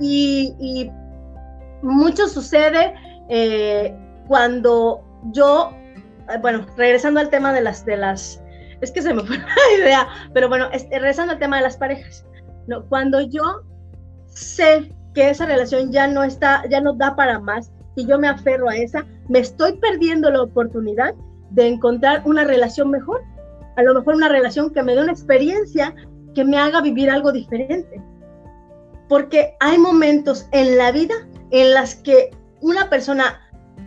Y, 0.00 0.90
mucho 1.82 2.26
sucede 2.26 2.94
eh, 3.28 3.94
cuando 4.26 5.04
yo, 5.32 5.70
eh, 6.30 6.38
bueno, 6.40 6.66
regresando 6.76 7.20
al 7.20 7.28
tema 7.28 7.52
de 7.52 7.60
las, 7.60 7.84
de 7.84 7.98
las, 7.98 8.42
es 8.80 8.90
que 8.90 9.02
se 9.02 9.12
me 9.12 9.22
fue 9.26 9.36
la 9.36 9.78
idea, 9.78 10.08
pero 10.32 10.48
bueno, 10.48 10.68
regresando 10.90 11.34
al 11.34 11.38
tema 11.38 11.58
de 11.58 11.62
las 11.62 11.76
parejas, 11.76 12.24
¿no? 12.66 12.84
cuando 12.88 13.20
yo 13.20 13.62
sé 14.26 14.90
que 15.14 15.30
esa 15.30 15.46
relación 15.46 15.92
ya 15.92 16.06
no 16.06 16.24
está, 16.24 16.64
ya 16.68 16.80
no 16.80 16.94
da 16.94 17.14
para 17.14 17.38
más 17.38 17.70
y 17.94 18.06
yo 18.06 18.18
me 18.18 18.28
aferro 18.28 18.68
a 18.68 18.76
esa, 18.76 19.04
me 19.28 19.40
estoy 19.40 19.74
perdiendo 19.78 20.30
la 20.30 20.42
oportunidad 20.42 21.14
de 21.50 21.68
encontrar 21.68 22.22
una 22.24 22.44
relación 22.44 22.90
mejor, 22.90 23.22
a 23.76 23.82
lo 23.82 23.94
mejor 23.94 24.14
una 24.14 24.28
relación 24.28 24.72
que 24.72 24.82
me 24.82 24.94
dé 24.94 25.02
una 25.02 25.12
experiencia 25.12 25.94
que 26.34 26.44
me 26.44 26.58
haga 26.58 26.80
vivir 26.80 27.10
algo 27.10 27.32
diferente. 27.32 28.02
Porque 29.08 29.54
hay 29.60 29.78
momentos 29.78 30.46
en 30.52 30.76
la 30.76 30.92
vida 30.92 31.14
en 31.50 31.74
las 31.74 31.94
que 31.94 32.30
una 32.60 32.90
persona 32.90 33.40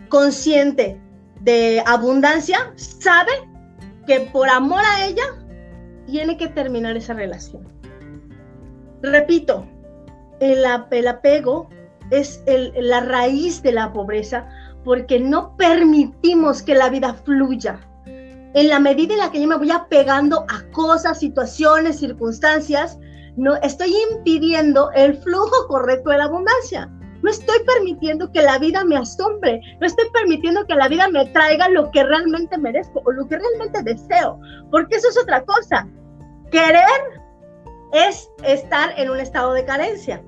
consciente 0.08 1.00
de 1.40 1.82
abundancia 1.86 2.72
sabe 2.76 3.32
que 4.06 4.20
por 4.32 4.48
amor 4.48 4.82
a 4.84 5.06
ella 5.06 5.24
tiene 6.06 6.36
que 6.36 6.48
terminar 6.48 6.96
esa 6.96 7.14
relación. 7.14 7.68
Repito, 9.02 9.66
el, 10.40 10.64
apego 10.64 11.68
es 12.10 12.42
la 12.46 13.00
raíz 13.00 13.62
de 13.62 13.72
la 13.72 13.92
pobreza 13.92 14.48
porque 14.84 15.20
no 15.20 15.56
permitimos 15.56 16.62
que 16.62 16.74
la 16.74 16.88
vida 16.88 17.14
fluya. 17.14 17.80
En 18.54 18.68
la 18.68 18.80
medida 18.80 19.14
en 19.14 19.20
la 19.20 19.30
que 19.30 19.40
yo 19.40 19.46
me 19.46 19.56
voy 19.56 19.70
apegando 19.70 20.44
a 20.48 20.68
cosas, 20.72 21.20
situaciones, 21.20 22.00
circunstancias, 22.00 22.98
no 23.36 23.56
estoy 23.56 23.94
impidiendo 24.10 24.90
el 24.92 25.16
flujo 25.18 25.68
correcto 25.68 26.10
de 26.10 26.18
la 26.18 26.24
abundancia. 26.24 26.90
No 27.22 27.30
estoy 27.30 27.58
permitiendo 27.66 28.32
que 28.32 28.42
la 28.42 28.58
vida 28.58 28.84
me 28.84 28.96
asombre, 28.96 29.60
no 29.80 29.86
estoy 29.86 30.06
permitiendo 30.12 30.66
que 30.66 30.74
la 30.74 30.88
vida 30.88 31.08
me 31.08 31.26
traiga 31.26 31.68
lo 31.68 31.90
que 31.90 32.02
realmente 32.02 32.56
merezco 32.56 33.02
o 33.04 33.12
lo 33.12 33.28
que 33.28 33.38
realmente 33.38 33.82
deseo, 33.82 34.40
porque 34.70 34.96
eso 34.96 35.08
es 35.10 35.18
otra 35.18 35.44
cosa. 35.44 35.86
Querer 36.50 37.20
es 37.92 38.30
estar 38.42 38.98
en 38.98 39.10
un 39.10 39.20
estado 39.20 39.52
de 39.52 39.64
carencia. 39.64 40.22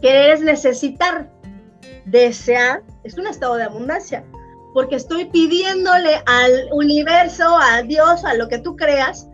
Querer 0.00 0.30
es 0.30 0.40
necesitar. 0.40 1.30
Desear 2.06 2.82
es 3.02 3.18
un 3.18 3.26
estado 3.26 3.56
de 3.56 3.64
abundancia, 3.64 4.24
porque 4.74 4.96
estoy 4.96 5.26
pidiéndole 5.26 6.20
al 6.26 6.68
universo, 6.72 7.56
a 7.56 7.82
Dios, 7.82 8.24
a 8.24 8.34
lo 8.34 8.48
que 8.48 8.58
tú 8.58 8.74
creas, 8.74 9.28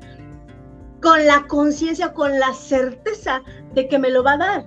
con 1.00 1.26
la 1.26 1.46
conciencia, 1.48 2.12
con 2.12 2.38
la 2.38 2.52
certeza 2.52 3.42
de 3.74 3.88
que 3.88 3.98
me 3.98 4.10
lo 4.10 4.22
va 4.22 4.34
a 4.34 4.36
dar. 4.36 4.66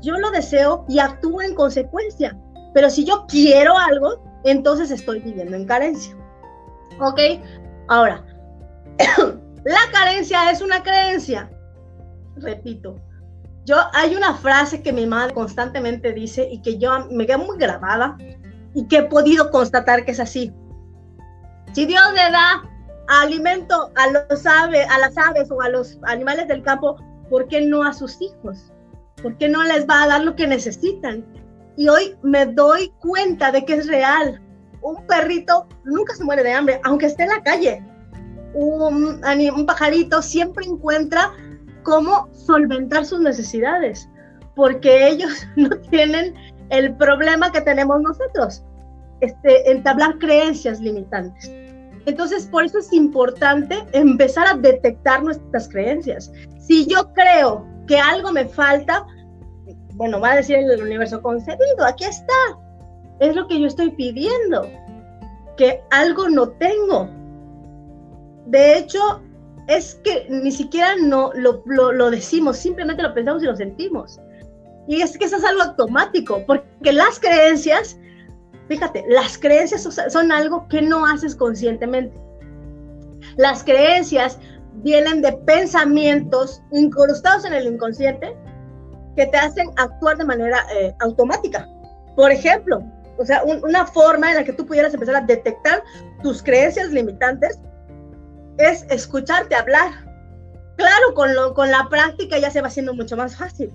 Yo 0.00 0.16
lo 0.18 0.30
deseo 0.30 0.86
y 0.88 1.00
actúo 1.00 1.42
en 1.42 1.56
consecuencia. 1.56 2.38
Pero 2.74 2.90
si 2.90 3.04
yo 3.04 3.26
quiero 3.26 3.76
algo, 3.76 4.22
entonces 4.44 4.92
estoy 4.92 5.18
viviendo 5.18 5.56
en 5.56 5.66
carencia. 5.66 6.16
¿Ok? 7.00 7.18
Ahora, 7.88 8.24
la 9.64 9.80
carencia 9.92 10.48
es 10.52 10.60
una 10.60 10.80
creencia. 10.84 11.50
Repito, 12.36 13.00
yo 13.64 13.76
hay 13.92 14.14
una 14.14 14.34
frase 14.34 14.80
que 14.80 14.92
mi 14.92 15.06
madre 15.06 15.34
constantemente 15.34 16.12
dice 16.12 16.48
y 16.48 16.62
que 16.62 16.78
yo 16.78 17.08
me 17.10 17.26
queda 17.26 17.38
muy 17.38 17.58
grabada 17.58 18.16
y 18.74 18.86
que 18.86 18.98
he 18.98 19.02
podido 19.04 19.50
constatar 19.50 20.04
que 20.04 20.12
es 20.12 20.20
así. 20.20 20.52
Si 21.72 21.86
Dios 21.86 22.04
le 22.12 22.30
da 22.30 22.62
alimento 23.08 23.90
a 23.96 24.10
los 24.10 24.46
aves, 24.46 24.86
a 24.90 24.98
las 24.98 25.16
aves 25.16 25.50
o 25.50 25.60
a 25.60 25.68
los 25.68 25.98
animales 26.04 26.48
del 26.48 26.62
campo, 26.62 26.96
¿por 27.28 27.48
qué 27.48 27.60
no 27.60 27.82
a 27.82 27.92
sus 27.92 28.20
hijos? 28.20 28.72
¿Por 29.22 29.36
qué 29.38 29.48
no 29.48 29.62
les 29.64 29.86
va 29.86 30.02
a 30.02 30.08
dar 30.08 30.24
lo 30.24 30.36
que 30.36 30.46
necesitan? 30.46 31.24
Y 31.76 31.88
hoy 31.88 32.16
me 32.22 32.46
doy 32.46 32.92
cuenta 33.00 33.50
de 33.50 33.64
que 33.64 33.74
es 33.74 33.86
real. 33.86 34.40
Un 34.82 35.06
perrito 35.06 35.66
nunca 35.84 36.14
se 36.14 36.24
muere 36.24 36.42
de 36.42 36.52
hambre, 36.52 36.80
aunque 36.84 37.06
esté 37.06 37.24
en 37.24 37.30
la 37.30 37.42
calle. 37.42 37.82
Un, 38.54 39.20
un 39.24 39.66
pajarito 39.66 40.22
siempre 40.22 40.66
encuentra 40.66 41.32
cómo 41.82 42.28
solventar 42.32 43.04
sus 43.04 43.20
necesidades, 43.20 44.08
porque 44.54 45.08
ellos 45.08 45.46
no 45.56 45.70
tienen 45.90 46.34
el 46.70 46.94
problema 46.96 47.52
que 47.52 47.60
tenemos 47.60 48.00
nosotros, 48.00 48.62
este, 49.20 49.70
entablar 49.70 50.18
creencias 50.18 50.80
limitantes. 50.80 51.50
Entonces, 52.06 52.46
por 52.46 52.64
eso 52.64 52.78
es 52.78 52.92
importante 52.92 53.78
empezar 53.92 54.46
a 54.46 54.54
detectar 54.54 55.22
nuestras 55.22 55.68
creencias. 55.68 56.30
Si 56.58 56.86
yo 56.86 57.12
creo 57.14 57.66
que 57.86 57.98
algo 57.98 58.30
me 58.32 58.44
falta, 58.44 59.06
bueno, 59.94 60.20
va 60.20 60.32
a 60.32 60.36
decir 60.36 60.56
el 60.56 60.82
universo 60.82 61.22
concedido, 61.22 61.84
aquí 61.86 62.04
está. 62.04 62.58
Es 63.20 63.34
lo 63.34 63.46
que 63.46 63.60
yo 63.60 63.66
estoy 63.66 63.90
pidiendo, 63.90 64.68
que 65.56 65.82
algo 65.90 66.28
no 66.28 66.48
tengo. 66.50 67.08
De 68.46 68.78
hecho, 68.78 69.22
es 69.68 69.94
que 70.04 70.26
ni 70.28 70.52
siquiera 70.52 70.94
no 70.96 71.32
lo, 71.34 72.10
decimos, 72.10 72.58
simplemente 72.58 73.02
lo 73.02 73.14
pensamos 73.14 73.42
y 73.42 73.46
lo 73.46 73.56
sentimos. 73.56 74.20
Y 74.86 75.00
es 75.00 75.16
que 75.16 75.24
eso 75.24 75.36
es 75.36 75.44
algo 75.44 75.62
automático, 75.62 76.44
porque 76.46 76.92
las 76.92 77.18
creencias 77.18 77.96
Fíjate, 78.68 79.04
las 79.08 79.36
creencias 79.36 79.82
son 80.08 80.32
algo 80.32 80.66
que 80.68 80.80
no 80.80 81.04
haces 81.04 81.36
conscientemente. 81.36 82.16
Las 83.36 83.62
creencias 83.62 84.38
vienen 84.76 85.22
de 85.22 85.32
pensamientos 85.32 86.62
incrustados 86.72 87.44
en 87.44 87.52
el 87.52 87.66
inconsciente 87.66 88.34
que 89.16 89.26
te 89.26 89.36
hacen 89.36 89.70
actuar 89.76 90.16
de 90.16 90.24
manera 90.24 90.66
eh, 90.74 90.94
automática. 91.00 91.68
Por 92.16 92.30
ejemplo, 92.32 92.82
o 93.18 93.24
sea, 93.24 93.42
una 93.44 93.86
forma 93.86 94.30
en 94.30 94.36
la 94.36 94.44
que 94.44 94.52
tú 94.52 94.66
pudieras 94.66 94.94
empezar 94.94 95.16
a 95.16 95.20
detectar 95.20 95.82
tus 96.22 96.42
creencias 96.42 96.90
limitantes 96.90 97.58
es 98.58 98.84
escucharte 98.88 99.54
hablar. 99.54 99.92
Claro, 100.76 101.14
con, 101.14 101.34
lo, 101.34 101.54
con 101.54 101.70
la 101.70 101.86
práctica 101.88 102.38
ya 102.38 102.50
se 102.50 102.60
va 102.60 102.68
haciendo 102.68 102.94
mucho 102.94 103.16
más 103.16 103.36
fácil, 103.36 103.72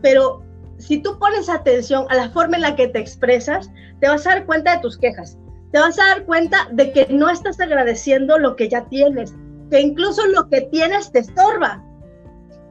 pero 0.00 0.42
si 0.78 1.02
tú 1.02 1.18
pones 1.18 1.48
atención 1.48 2.06
a 2.08 2.14
la 2.14 2.30
forma 2.30 2.56
en 2.56 2.62
la 2.62 2.76
que 2.76 2.88
te 2.88 3.00
expresas, 3.00 3.70
te 4.00 4.08
vas 4.08 4.26
a 4.26 4.30
dar 4.30 4.46
cuenta 4.46 4.76
de 4.76 4.82
tus 4.82 4.96
quejas. 4.96 5.38
Te 5.72 5.78
vas 5.78 5.98
a 5.98 6.06
dar 6.06 6.24
cuenta 6.24 6.68
de 6.72 6.92
que 6.92 7.06
no 7.10 7.28
estás 7.28 7.60
agradeciendo 7.60 8.38
lo 8.38 8.56
que 8.56 8.68
ya 8.68 8.84
tienes, 8.88 9.34
que 9.70 9.80
incluso 9.80 10.26
lo 10.28 10.48
que 10.48 10.62
tienes 10.62 11.12
te 11.12 11.18
estorba. 11.18 11.84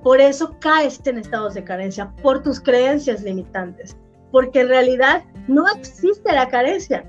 Por 0.03 0.21
eso 0.21 0.55
caes 0.59 1.01
en 1.05 1.19
estados 1.19 1.53
de 1.53 1.63
carencia, 1.63 2.11
por 2.23 2.41
tus 2.41 2.59
creencias 2.59 3.21
limitantes, 3.23 3.97
porque 4.31 4.61
en 4.61 4.69
realidad 4.69 5.23
no 5.47 5.65
existe 5.75 6.31
la 6.31 6.47
carencia. 6.47 7.05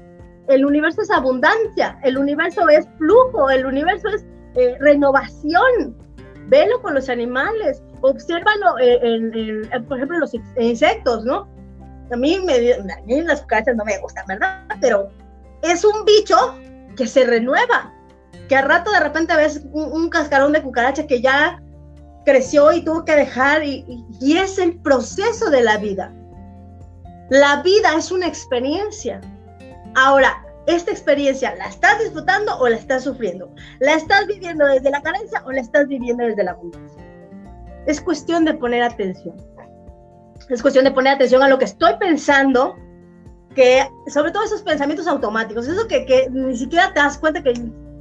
El 0.49 0.65
universo 0.65 1.03
es 1.03 1.11
abundancia, 1.11 1.99
el 2.03 2.19
universo 2.19 2.69
es 2.69 2.87
flujo, 2.99 3.51
el 3.51 3.67
universo 3.67 4.09
es 4.09 4.27
eh, 4.57 4.77
renovación. 4.81 5.97
Velo 6.49 6.81
con 6.81 6.95
los 6.95 7.09
animales, 7.09 7.83
obsérvalo 8.01 8.79
en, 8.79 9.69
por 9.87 9.97
ejemplo, 9.97 10.19
los 10.19 10.33
insectos, 10.59 11.25
¿no? 11.25 11.49
A 12.11 12.17
mí, 12.17 12.39
me, 12.45 12.73
a 12.73 13.03
mí 13.05 13.21
las 13.23 13.43
cucarachas 13.43 13.77
no 13.77 13.85
me 13.85 13.99
gustan, 13.99 14.25
¿verdad? 14.27 14.65
Pero 14.81 15.09
es 15.63 15.85
un 15.85 16.05
bicho 16.05 16.37
que 16.97 17.07
se 17.07 17.25
renueva, 17.25 17.93
que 18.49 18.57
al 18.57 18.69
rato 18.69 18.91
de 18.91 19.01
repente 19.01 19.37
ves 19.37 19.63
un, 19.73 20.09
cascarón 20.09 20.53
de 20.53 20.63
cucaracha 20.63 21.07
que 21.07 21.21
ya 21.21 21.63
creció 22.25 22.73
y 22.73 22.83
tuvo 22.83 23.05
que 23.05 23.15
dejar, 23.15 23.63
y, 23.63 23.85
y 24.21 24.37
es 24.37 24.59
el 24.59 24.79
proceso 24.81 25.51
de 25.51 25.63
la 25.63 25.77
vida. 25.77 26.13
La 27.31 27.63
vida 27.63 27.95
es 27.97 28.11
una 28.11 28.27
experiencia. 28.27 29.21
Ahora, 29.95 30.43
esta 30.69 30.91
experiencia, 30.91 31.55
¿la 31.57 31.67
estás 31.67 31.99
disfrutando 31.99 32.59
o 32.59 32.69
la 32.69 32.77
estás 32.77 33.05
sufriendo? 33.05 33.51
¿La 33.81 33.95
estás 33.95 34.27
viviendo 34.27 34.67
desde 34.67 34.91
la 34.91 35.01
carencia 35.01 35.43
o 35.47 35.53
la 35.53 35.63
estás 35.63 35.89
viviendo 35.89 36.25
desde 36.25 36.45
la 36.45 36.51
abundancia? 36.51 37.08
Es 37.89 38.03
cuestión 38.03 38.45
de 38.45 38.53
poner 38.53 38.83
atención. 38.83 39.35
Es 40.51 40.61
cuestión 40.61 40.85
de 40.85 40.91
poner 40.91 41.15
atención 41.15 41.43
a 41.43 41.49
lo 41.49 41.59
que 41.59 41.65
estoy 41.65 41.95
pensando, 41.99 42.77
que 43.55 43.89
sobre 44.09 44.31
todo 44.31 44.45
esos 44.45 44.61
pensamientos 44.61 45.09
automáticos, 45.09 45.67
eso 45.67 45.89
que, 45.89 46.29
ni 46.31 46.55
siquiera 46.55 46.93
te 46.93 47.01
das 47.01 47.17
cuenta 47.17 47.43
que 47.43 47.55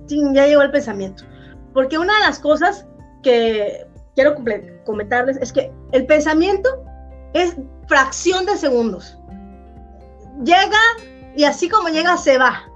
ya 0.08 0.46
llegó 0.46 0.62
el 0.62 0.72
pensamiento. 0.72 1.24
Porque 1.74 1.98
una 1.98 2.14
de 2.16 2.26
las 2.26 2.38
cosas 2.40 2.86
que 3.24 3.88
quiero 4.14 4.36
comentarles 4.86 5.38
es 5.38 5.54
que 5.54 5.72
el 5.94 6.06
pensamiento 6.06 6.84
es 7.34 7.56
fracción 7.88 8.46
de 8.46 8.58
segundos. 8.58 9.18
Llega 10.44 10.80
y 11.34 11.46
así 11.46 11.70
como 11.70 11.88
llega 11.88 12.18
se 12.18 12.38
va. 12.38 12.70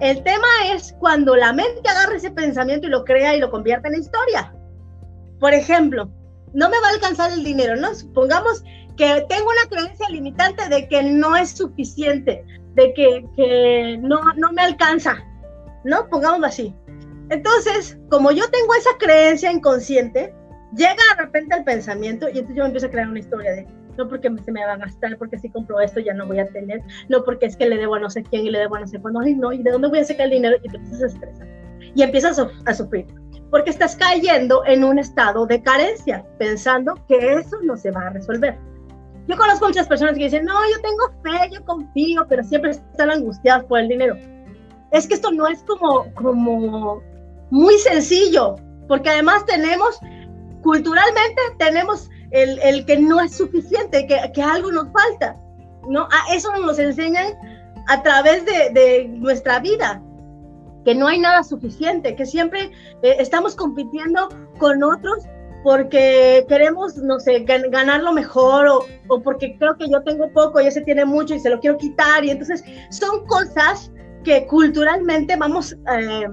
El 0.00 0.24
tema 0.24 0.48
es 0.72 0.92
cuando 0.98 1.36
la 1.36 1.52
mente 1.52 1.88
agarra 1.88 2.16
ese 2.16 2.32
pensamiento 2.32 2.88
y 2.88 2.90
lo 2.90 3.04
crea 3.04 3.36
y 3.36 3.38
lo 3.38 3.48
convierte 3.48 3.86
en 3.86 4.00
historia. 4.00 4.52
Por 5.38 5.54
ejemplo, 5.54 6.10
no 6.54 6.68
me 6.68 6.80
va 6.80 6.88
a 6.88 6.92
alcanzar 6.92 7.32
el 7.32 7.44
dinero, 7.44 7.76
¿no? 7.76 7.94
Supongamos 7.94 8.62
que 8.96 9.24
tengo 9.28 9.46
una 9.46 9.68
creencia 9.70 10.08
limitante 10.10 10.68
de 10.68 10.88
que 10.88 11.02
no 11.02 11.36
es 11.36 11.50
suficiente, 11.50 12.44
de 12.74 12.92
que, 12.94 13.98
no, 14.00 14.20
no 14.36 14.52
me 14.52 14.62
alcanza. 14.62 15.16
¿no? 15.84 16.08
Pongámoslo 16.08 16.46
así. 16.46 16.74
Entonces, 17.30 17.98
como 18.10 18.30
yo 18.30 18.44
tengo 18.50 18.74
esa 18.74 18.90
creencia 18.98 19.50
inconsciente, 19.50 20.34
llega 20.76 20.94
de 21.16 21.24
repente 21.24 21.56
el 21.56 21.64
pensamiento 21.64 22.28
y 22.28 22.38
entonces 22.38 22.56
yo 22.56 22.64
empiezo 22.64 22.86
a 22.86 22.90
crear 22.90 23.08
una 23.08 23.18
historia 23.18 23.52
de, 23.52 23.66
no 23.96 24.08
porque 24.08 24.30
se 24.44 24.52
me 24.52 24.64
va 24.64 24.72
a 24.72 24.76
gastar, 24.76 25.16
porque 25.18 25.38
si 25.38 25.48
compro 25.50 25.80
esto 25.80 26.00
ya 26.00 26.14
no 26.14 26.26
voy 26.26 26.40
a 26.40 26.48
tener, 26.48 26.82
no 27.08 27.24
porque 27.24 27.46
es 27.46 27.56
que 27.56 27.66
le 27.66 27.76
debo 27.76 27.94
a 27.94 28.00
no 28.00 28.10
sé 28.10 28.22
quién 28.22 28.46
y 28.46 28.50
le 28.50 28.58
debo 28.58 28.76
a 28.76 28.80
no 28.80 28.86
sé 28.86 29.00
cuándo, 29.00 29.20
ay 29.20 29.34
no, 29.34 29.52
¿y 29.52 29.62
de 29.62 29.70
dónde 29.70 29.88
voy 29.88 30.00
a 30.00 30.04
sacar 30.04 30.26
el 30.26 30.32
dinero? 30.32 30.56
Y 30.62 30.68
te 30.68 30.76
empiezas 30.76 31.02
a 31.02 31.06
estresar 31.06 31.48
y 31.94 32.02
empiezas 32.02 32.38
a, 32.38 32.74
sufrir, 32.74 33.06
porque 33.52 33.68
estás 33.68 33.94
cayendo 33.94 34.64
en 34.64 34.82
un 34.82 34.98
estado 34.98 35.44
de 35.44 35.62
carencia, 35.62 36.24
pensando 36.38 36.94
que 37.06 37.34
eso 37.34 37.58
no 37.62 37.76
se 37.76 37.90
va 37.90 38.06
a 38.06 38.10
resolver. 38.10 38.58
Yo 39.28 39.36
conozco 39.36 39.66
muchas 39.66 39.86
personas 39.86 40.16
que 40.16 40.24
dicen, 40.24 40.46
no, 40.46 40.54
yo 40.70 40.80
tengo 40.80 41.12
fe, 41.22 41.50
yo 41.52 41.62
confío, 41.66 42.26
pero 42.30 42.42
siempre 42.42 42.70
están 42.70 43.10
angustiadas 43.10 43.64
por 43.64 43.80
el 43.80 43.88
dinero. 43.88 44.16
Es 44.90 45.06
que 45.06 45.14
esto 45.14 45.30
no 45.30 45.46
es 45.46 45.62
como, 45.64 46.06
como 46.14 47.02
muy 47.50 47.74
sencillo, 47.74 48.56
porque 48.88 49.10
además 49.10 49.44
tenemos, 49.44 50.00
culturalmente 50.62 51.42
tenemos 51.58 52.08
el, 52.30 52.58
el 52.60 52.86
que 52.86 52.96
no 52.96 53.20
es 53.20 53.36
suficiente, 53.36 54.06
que, 54.06 54.32
que, 54.32 54.42
algo 54.42 54.72
nos 54.72 54.90
falta, 54.92 55.36
¿no? 55.90 56.04
A 56.04 56.34
eso 56.34 56.50
nos 56.56 56.78
enseñan 56.78 57.34
a 57.88 58.02
través 58.02 58.46
de, 58.46 58.70
de 58.70 59.08
nuestra 59.08 59.58
vida, 59.58 60.02
que 60.84 60.94
no 60.94 61.06
hay 61.08 61.18
nada 61.18 61.42
suficiente, 61.42 62.16
que 62.16 62.26
siempre 62.26 62.70
eh, 63.02 63.16
estamos 63.18 63.54
compitiendo 63.54 64.28
con 64.58 64.82
otros 64.82 65.24
porque 65.62 66.44
queremos, 66.48 66.96
no 66.96 67.20
sé, 67.20 67.40
ganar 67.40 68.02
lo 68.02 68.12
mejor 68.12 68.66
o, 68.66 68.84
o, 69.08 69.22
porque 69.22 69.56
creo 69.58 69.76
que 69.76 69.88
yo 69.88 70.02
tengo 70.02 70.28
poco 70.32 70.60
y 70.60 70.66
ese 70.66 70.80
tiene 70.80 71.04
mucho 71.04 71.34
y 71.34 71.40
se 71.40 71.50
lo 71.50 71.60
quiero 71.60 71.78
quitar. 71.78 72.24
Y 72.24 72.30
entonces 72.30 72.64
son 72.90 73.24
cosas 73.26 73.92
que 74.24 74.46
culturalmente 74.46 75.36
vamos 75.36 75.72
eh, 75.72 76.28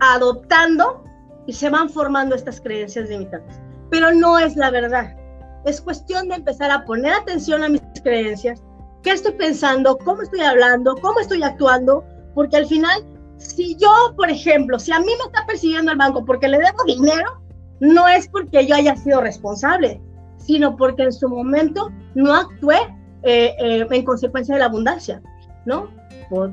adoptando 0.00 1.04
y 1.46 1.52
se 1.52 1.70
van 1.70 1.88
formando 1.88 2.34
estas 2.34 2.60
creencias 2.60 3.08
limitantes. 3.08 3.60
Pero 3.90 4.12
no 4.12 4.38
es 4.38 4.56
la 4.56 4.70
verdad. 4.70 5.16
Es 5.64 5.80
cuestión 5.80 6.28
de 6.28 6.36
empezar 6.36 6.70
a 6.70 6.84
poner 6.84 7.12
atención 7.12 7.62
a 7.62 7.68
mis 7.68 7.82
creencias, 8.02 8.62
qué 9.02 9.10
estoy 9.10 9.32
pensando, 9.32 9.98
cómo 9.98 10.22
estoy 10.22 10.40
hablando, 10.40 10.94
cómo 10.96 11.20
estoy 11.20 11.42
actuando, 11.42 12.04
porque 12.34 12.56
al 12.56 12.66
final, 12.66 13.04
si 13.40 13.74
yo, 13.76 14.14
por 14.16 14.30
ejemplo, 14.30 14.78
si 14.78 14.92
a 14.92 15.00
mí 15.00 15.06
me 15.06 15.24
está 15.24 15.46
persiguiendo 15.46 15.90
el 15.90 15.98
banco 15.98 16.24
porque 16.24 16.48
le 16.48 16.58
debo 16.58 16.84
dinero, 16.86 17.42
no 17.80 18.06
es 18.06 18.28
porque 18.28 18.66
yo 18.66 18.74
haya 18.74 18.94
sido 18.96 19.20
responsable, 19.20 20.00
sino 20.36 20.76
porque 20.76 21.04
en 21.04 21.12
su 21.12 21.28
momento 21.28 21.90
no 22.14 22.34
actué 22.34 22.78
eh, 23.22 23.54
eh, 23.58 23.86
en 23.90 24.04
consecuencia 24.04 24.54
de 24.54 24.60
la 24.60 24.66
abundancia, 24.66 25.22
¿no? 25.64 25.88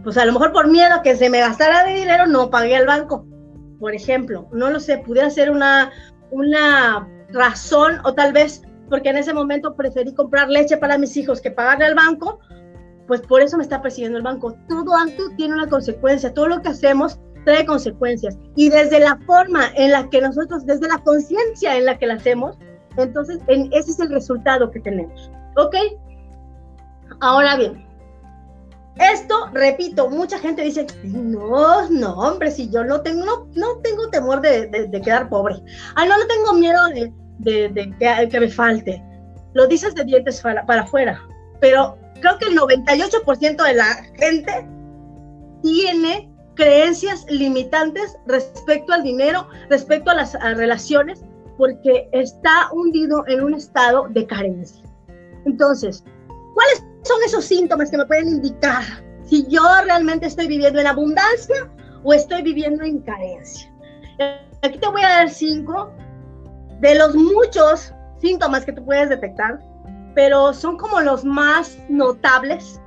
Pues 0.03 0.17
a 0.17 0.25
lo 0.25 0.33
mejor 0.33 0.53
por 0.53 0.69
miedo 0.69 0.95
a 0.95 1.01
que 1.03 1.15
se 1.15 1.29
me 1.29 1.39
gastara 1.39 1.83
de 1.83 1.93
dinero, 1.93 2.25
no 2.25 2.49
pagué 2.49 2.75
al 2.75 2.87
banco, 2.87 3.25
por 3.79 3.93
ejemplo. 3.93 4.47
No 4.51 4.71
lo 4.71 4.79
sé, 4.79 4.97
pudiera 4.97 5.29
ser 5.29 5.51
una, 5.51 5.91
una 6.31 7.07
razón 7.31 7.99
o 8.03 8.13
tal 8.13 8.33
vez 8.33 8.63
porque 8.89 9.09
en 9.09 9.17
ese 9.17 9.33
momento 9.33 9.75
preferí 9.75 10.15
comprar 10.15 10.49
leche 10.49 10.77
para 10.77 10.97
mis 10.97 11.15
hijos 11.17 11.41
que 11.41 11.51
pagarle 11.51 11.85
al 11.85 11.95
banco, 11.95 12.39
pues 13.07 13.21
por 13.21 13.41
eso 13.41 13.57
me 13.57 13.63
está 13.63 13.81
persiguiendo 13.81 14.17
el 14.17 14.23
banco. 14.23 14.55
Todo 14.67 14.95
acto 14.95 15.23
tiene 15.37 15.53
una 15.53 15.67
consecuencia, 15.67 16.33
todo 16.33 16.47
lo 16.47 16.61
que 16.61 16.69
hacemos 16.69 17.19
trae 17.45 17.65
consecuencias. 17.65 18.37
Y 18.55 18.69
desde 18.69 18.99
la 18.99 19.17
forma 19.25 19.71
en 19.75 19.91
la 19.91 20.09
que 20.09 20.21
nosotros, 20.21 20.65
desde 20.65 20.87
la 20.87 20.97
conciencia 20.99 21.77
en 21.77 21.85
la 21.85 21.97
que 21.97 22.07
la 22.07 22.15
hacemos, 22.15 22.57
entonces 22.97 23.39
en, 23.47 23.71
ese 23.71 23.91
es 23.91 23.99
el 23.99 24.09
resultado 24.09 24.69
que 24.69 24.81
tenemos. 24.81 25.31
¿Ok? 25.55 25.75
Ahora 27.21 27.55
bien, 27.55 27.87
esto, 28.99 29.49
repito, 29.53 30.09
mucha 30.09 30.39
gente 30.39 30.63
dice, 30.63 30.87
no, 31.03 31.89
no, 31.89 32.13
hombre, 32.15 32.51
si 32.51 32.69
yo 32.69 32.83
no 32.83 33.01
tengo, 33.01 33.25
no, 33.25 33.47
no 33.55 33.77
tengo 33.81 34.09
temor 34.09 34.41
de, 34.41 34.67
de, 34.67 35.01
quedar 35.01 35.29
pobre. 35.29 35.55
Ah, 35.95 36.05
no, 36.05 36.17
no 36.17 36.27
tengo 36.27 36.53
miedo 36.53 36.79
de, 37.39 38.29
que, 38.29 38.39
me 38.39 38.49
falte. 38.49 39.03
Lo 39.53 39.67
dices 39.67 39.93
de 39.95 40.03
dientes 40.03 40.41
para, 40.41 40.65
para 40.65 40.81
afuera, 40.81 41.21
pero 41.59 41.97
creo 42.21 42.37
que 42.37 42.45
el 42.45 42.57
98% 42.57 43.63
de 43.63 43.73
la 43.73 44.03
gente 44.15 44.67
tiene 45.63 46.29
creencias 46.55 47.25
limitantes 47.29 48.17
respecto 48.25 48.93
al 48.93 49.03
dinero, 49.03 49.47
respecto 49.69 50.11
a 50.11 50.15
las 50.15 50.33
relaciones, 50.33 51.23
porque 51.57 52.09
está 52.11 52.69
hundido 52.71 53.23
en 53.27 53.43
un 53.43 53.53
estado 53.53 54.07
de 54.09 54.25
carencia. 54.25 54.83
Entonces, 55.45 56.03
¿cuáles 56.53 56.83
son 57.03 57.17
esos 57.25 57.45
síntomas 57.45 57.89
que 57.89 57.97
me 57.97 58.05
pueden 58.05 58.27
indicar 58.27 58.83
si 59.23 59.45
yo 59.47 59.61
realmente 59.83 60.25
estoy 60.25 60.47
viviendo 60.47 60.79
en 60.79 60.87
abundancia 60.87 61.69
o 62.03 62.13
estoy 62.13 62.41
viviendo 62.41 62.83
en 62.83 62.99
carencia. 62.99 63.71
Aquí 64.61 64.77
te 64.79 64.87
voy 64.87 65.01
a 65.01 65.09
dar 65.09 65.29
cinco 65.29 65.91
de 66.79 66.95
los 66.95 67.15
muchos 67.15 67.93
síntomas 68.19 68.65
que 68.65 68.73
tú 68.73 68.83
puedes 68.85 69.09
detectar, 69.09 69.59
pero 70.17 70.51
son 70.51 70.77
como 70.77 70.99
los 70.99 71.23
más 71.23 71.77
notables 71.89 72.81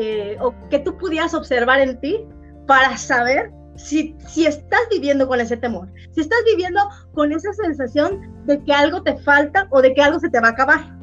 eh, 0.00 0.36
o 0.40 0.52
que 0.68 0.80
tú 0.80 0.98
pudieras 0.98 1.32
observar 1.32 1.80
en 1.80 2.00
ti 2.00 2.26
para 2.66 2.98
saber 2.98 3.52
si, 3.76 4.16
si 4.26 4.46
estás 4.46 4.80
viviendo 4.90 5.28
con 5.28 5.40
ese 5.40 5.56
temor, 5.56 5.88
si 6.10 6.22
estás 6.22 6.40
viviendo 6.44 6.80
con 7.14 7.30
esa 7.30 7.52
sensación 7.52 8.44
de 8.46 8.60
que 8.64 8.72
algo 8.72 9.00
te 9.00 9.16
falta 9.18 9.68
o 9.70 9.80
de 9.80 9.94
que 9.94 10.02
algo 10.02 10.18
se 10.18 10.28
te 10.28 10.40
va 10.40 10.48
a 10.48 10.50
acabar. 10.50 10.98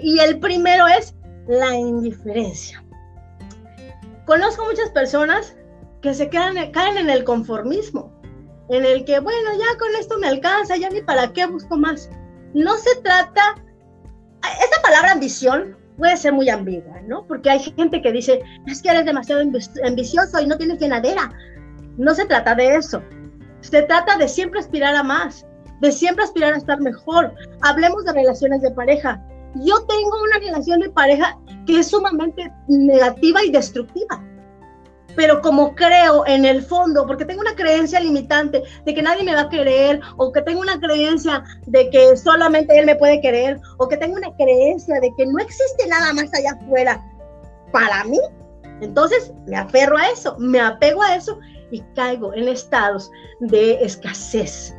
Y 0.00 0.20
el 0.20 0.38
primero 0.38 0.86
es 0.86 1.16
la 1.48 1.74
indiferencia. 1.74 2.84
Conozco 4.26 4.64
muchas 4.66 4.90
personas 4.90 5.56
que 6.00 6.14
se 6.14 6.30
quedan, 6.30 6.70
caen 6.70 6.96
en 6.96 7.10
el 7.10 7.24
conformismo, 7.24 8.12
en 8.70 8.84
el 8.84 9.04
que, 9.04 9.18
bueno, 9.18 9.50
ya 9.58 9.78
con 9.80 9.96
esto 9.98 10.16
me 10.16 10.28
alcanza, 10.28 10.76
ya 10.76 10.90
ni 10.90 11.02
para 11.02 11.32
qué 11.32 11.46
busco 11.46 11.76
más. 11.76 12.08
No 12.54 12.76
se 12.76 12.94
trata, 13.02 13.56
esta 14.60 14.82
palabra 14.82 15.12
ambición 15.12 15.76
puede 15.96 16.16
ser 16.16 16.32
muy 16.32 16.48
ambigua, 16.48 17.00
¿no? 17.06 17.26
Porque 17.26 17.50
hay 17.50 17.60
gente 17.60 18.02
que 18.02 18.12
dice, 18.12 18.42
es 18.66 18.82
que 18.82 18.90
eres 18.90 19.04
demasiado 19.04 19.42
ambicioso 19.84 20.40
y 20.40 20.46
no 20.46 20.56
tienes 20.56 20.80
llenadera. 20.80 21.32
No 21.96 22.14
se 22.14 22.26
trata 22.26 22.54
de 22.54 22.76
eso. 22.76 23.02
Se 23.60 23.82
trata 23.82 24.16
de 24.16 24.28
siempre 24.28 24.60
aspirar 24.60 24.94
a 24.94 25.02
más, 25.02 25.46
de 25.80 25.92
siempre 25.92 26.24
aspirar 26.24 26.54
a 26.54 26.58
estar 26.58 26.80
mejor. 26.80 27.32
Hablemos 27.62 28.04
de 28.04 28.12
relaciones 28.12 28.62
de 28.62 28.70
pareja 28.72 29.22
yo 29.56 29.74
tengo 29.86 30.22
una 30.22 30.38
relación 30.38 30.80
de 30.80 30.90
pareja 30.90 31.38
que 31.66 31.78
es 31.78 31.88
sumamente 31.88 32.52
negativa 32.68 33.42
y 33.44 33.50
destructiva. 33.50 34.22
Pero 35.16 35.40
como 35.40 35.74
creo 35.74 36.26
en 36.26 36.44
el 36.44 36.62
fondo, 36.62 37.06
porque 37.06 37.24
tengo 37.24 37.40
una 37.40 37.54
creencia 37.54 38.00
limitante 38.00 38.62
de 38.84 38.94
que 38.94 39.02
nadie 39.02 39.24
me 39.24 39.34
va 39.34 39.42
a 39.42 39.48
querer, 39.48 40.00
o 40.16 40.32
que 40.32 40.42
tengo 40.42 40.60
una 40.60 40.78
creencia 40.80 41.42
de 41.66 41.90
que 41.90 42.16
solamente 42.16 42.78
él 42.78 42.86
me 42.86 42.96
puede 42.96 43.20
querer, 43.20 43.60
o 43.78 43.88
que 43.88 43.96
tengo 43.96 44.16
una 44.16 44.34
creencia 44.36 45.00
de 45.00 45.12
que 45.16 45.26
no 45.26 45.38
existe 45.38 45.86
nada 45.88 46.12
más 46.12 46.32
allá 46.34 46.52
afuera 46.60 47.04
para 47.72 48.04
mí, 48.04 48.20
entonces 48.80 49.32
me 49.46 49.56
aferro 49.56 49.96
a 49.96 50.08
eso, 50.08 50.36
me 50.38 50.60
apego 50.60 51.02
a 51.02 51.16
eso 51.16 51.38
y 51.70 51.80
caigo 51.94 52.34
en 52.34 52.48
estados 52.48 53.10
de 53.40 53.84
escasez. 53.84 54.74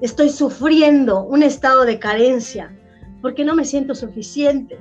Estoy 0.00 0.30
sufriendo 0.30 1.22
un 1.24 1.42
estado 1.42 1.84
de 1.84 1.98
carencia 1.98 2.74
porque 3.20 3.44
no 3.44 3.54
me 3.54 3.64
siento 3.64 3.94
suficiente. 3.94 4.78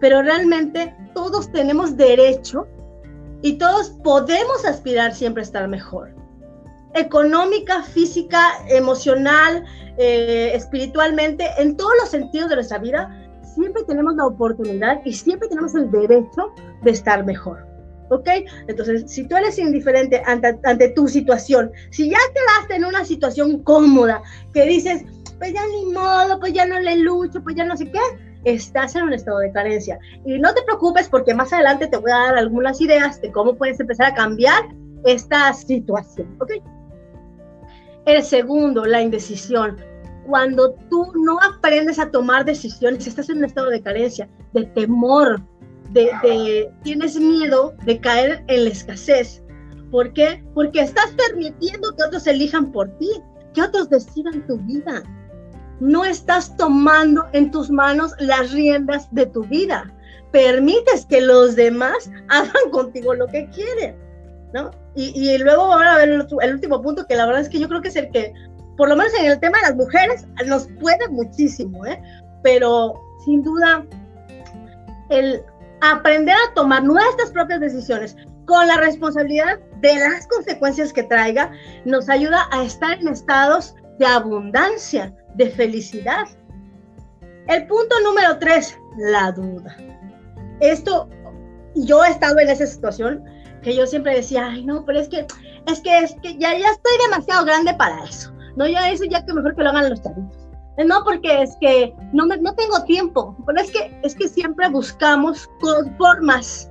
Pero 0.00 0.22
realmente 0.22 0.94
todos 1.14 1.50
tenemos 1.50 1.96
derecho 1.96 2.66
y 3.44 3.58
todos 3.58 3.90
podemos 4.02 4.64
aspirar 4.64 5.14
siempre 5.14 5.42
a 5.42 5.44
estar 5.44 5.68
mejor. 5.68 6.14
Económica, 6.94 7.82
física, 7.82 8.40
emocional, 8.70 9.62
eh, 9.98 10.52
espiritualmente, 10.54 11.46
en 11.58 11.76
todos 11.76 11.92
los 12.00 12.08
sentidos 12.08 12.48
de 12.48 12.54
nuestra 12.54 12.78
vida, 12.78 13.10
siempre 13.54 13.82
tenemos 13.82 14.16
la 14.16 14.24
oportunidad 14.24 15.02
y 15.04 15.12
siempre 15.12 15.46
tenemos 15.50 15.74
el 15.74 15.90
derecho 15.90 16.54
de 16.84 16.90
estar 16.90 17.22
mejor. 17.26 17.66
¿Ok? 18.08 18.26
Entonces, 18.66 19.04
si 19.08 19.28
tú 19.28 19.36
eres 19.36 19.58
indiferente 19.58 20.22
ante, 20.24 20.58
ante 20.64 20.88
tu 20.90 21.06
situación, 21.06 21.70
si 21.90 22.08
ya 22.08 22.18
quedaste 22.32 22.76
en 22.76 22.86
una 22.86 23.04
situación 23.04 23.62
cómoda, 23.62 24.22
que 24.54 24.64
dices, 24.64 25.04
pues 25.38 25.52
ya 25.52 25.66
ni 25.66 25.92
modo, 25.92 26.40
pues 26.40 26.54
ya 26.54 26.64
no 26.64 26.80
le 26.80 26.96
lucho, 26.96 27.42
pues 27.42 27.56
ya 27.56 27.64
no 27.64 27.76
sé 27.76 27.90
qué, 27.90 28.00
estás 28.44 28.94
en 28.94 29.04
un 29.04 29.12
estado 29.12 29.38
de 29.38 29.52
carencia. 29.52 29.98
Y 30.24 30.38
no 30.38 30.52
te 30.54 30.62
preocupes 30.62 31.08
porque 31.08 31.34
más 31.34 31.52
adelante 31.52 31.86
te 31.86 31.96
voy 31.96 32.10
a 32.10 32.16
dar 32.16 32.36
algunas 32.36 32.80
ideas 32.80 33.20
de 33.20 33.30
cómo 33.32 33.54
puedes 33.56 33.80
empezar 33.80 34.12
a 34.12 34.14
cambiar 34.14 34.62
esta 35.04 35.52
situación, 35.52 36.36
¿ok? 36.40 36.52
El 38.06 38.22
segundo, 38.22 38.84
la 38.84 39.02
indecisión. 39.02 39.76
Cuando 40.26 40.72
tú 40.90 41.12
no 41.14 41.38
aprendes 41.40 41.98
a 41.98 42.10
tomar 42.10 42.44
decisiones, 42.44 43.06
estás 43.06 43.28
en 43.28 43.38
un 43.38 43.44
estado 43.44 43.70
de 43.70 43.82
carencia, 43.82 44.28
de 44.52 44.64
temor, 44.64 45.42
de, 45.90 46.10
de 46.22 46.70
tienes 46.82 47.18
miedo 47.18 47.74
de 47.84 48.00
caer 48.00 48.44
en 48.48 48.64
la 48.64 48.70
escasez. 48.70 49.42
¿Por 49.90 50.12
qué? 50.12 50.42
Porque 50.54 50.80
estás 50.80 51.12
permitiendo 51.12 51.94
que 51.94 52.04
otros 52.04 52.26
elijan 52.26 52.72
por 52.72 52.88
ti, 52.98 53.10
que 53.52 53.62
otros 53.62 53.88
decidan 53.90 54.46
tu 54.46 54.58
vida 54.58 55.02
no 55.80 56.04
estás 56.04 56.56
tomando 56.56 57.24
en 57.32 57.50
tus 57.50 57.70
manos 57.70 58.12
las 58.18 58.52
riendas 58.52 59.08
de 59.12 59.26
tu 59.26 59.44
vida. 59.44 59.92
Permites 60.32 61.06
que 61.06 61.20
los 61.20 61.56
demás 61.56 62.10
hagan 62.28 62.70
contigo 62.70 63.14
lo 63.14 63.26
que 63.26 63.48
quieren. 63.50 63.96
¿no? 64.52 64.70
Y, 64.96 65.36
luego 65.38 65.62
ahora 65.62 65.94
a 65.94 65.98
ver 65.98 66.10
el, 66.10 66.54
último 66.54 66.80
punto, 66.80 67.04
que 67.06 67.16
la 67.16 67.26
verdad 67.26 67.42
es 67.42 67.48
que 67.48 67.58
yo 67.58 67.68
creo 67.68 67.82
que 67.82 67.88
es 67.88 67.96
el 67.96 68.10
que, 68.12 68.32
por 68.76 68.88
lo 68.88 68.94
menos 68.94 69.12
en 69.14 69.26
el 69.26 69.40
tema 69.40 69.58
de 69.58 69.68
las 69.68 69.74
mujeres, 69.74 70.24
nos 70.46 70.68
puede 70.80 71.08
muchísimo, 71.08 71.84
¿eh? 71.84 72.00
Pero 72.44 72.94
sin 73.24 73.42
duda, 73.42 73.84
el 75.10 75.42
aprender 75.80 76.36
a 76.36 76.54
tomar 76.54 76.84
nuestras 76.84 77.32
propias 77.32 77.60
decisiones 77.60 78.16
con 78.46 78.68
la 78.68 78.76
responsabilidad 78.76 79.58
de 79.80 79.96
las 79.96 80.26
consecuencias 80.28 80.92
que 80.92 81.02
traiga, 81.02 81.50
nos 81.84 82.08
ayuda 82.08 82.46
a 82.52 82.62
estar 82.62 82.98
en 83.00 83.08
estados 83.08 83.74
de 83.98 84.06
abundancia, 84.06 85.14
de 85.34 85.50
felicidad. 85.50 86.26
El 87.48 87.66
punto 87.66 87.94
número 88.02 88.38
tres, 88.38 88.78
la 88.98 89.32
duda. 89.32 89.76
Esto, 90.60 91.08
yo 91.74 92.04
he 92.04 92.10
estado 92.10 92.38
en 92.38 92.48
esa 92.48 92.66
situación 92.66 93.24
que 93.62 93.74
yo 93.74 93.86
siempre 93.86 94.16
decía, 94.16 94.46
ay, 94.46 94.64
no, 94.64 94.84
pero 94.84 95.00
es 95.00 95.08
que, 95.08 95.26
es 95.66 95.80
que, 95.80 95.98
es 95.98 96.14
que 96.22 96.36
ya, 96.38 96.56
ya 96.56 96.70
estoy 96.70 96.92
demasiado 97.10 97.44
grande 97.44 97.74
para 97.74 98.04
eso. 98.04 98.32
No, 98.56 98.66
ya 98.66 98.90
eso 98.90 99.04
ya 99.04 99.24
que 99.24 99.32
mejor 99.32 99.56
que 99.56 99.62
lo 99.62 99.70
hagan 99.70 99.90
los 99.90 100.02
chavitos. 100.02 100.44
No, 100.86 101.04
porque 101.04 101.42
es 101.42 101.56
que 101.60 101.94
no, 102.12 102.26
me, 102.26 102.36
no 102.38 102.54
tengo 102.54 102.82
tiempo, 102.84 103.36
pero 103.46 103.60
es 103.60 103.70
que, 103.70 103.96
es 104.02 104.14
que 104.14 104.28
siempre 104.28 104.68
buscamos 104.68 105.48
formas 105.98 106.70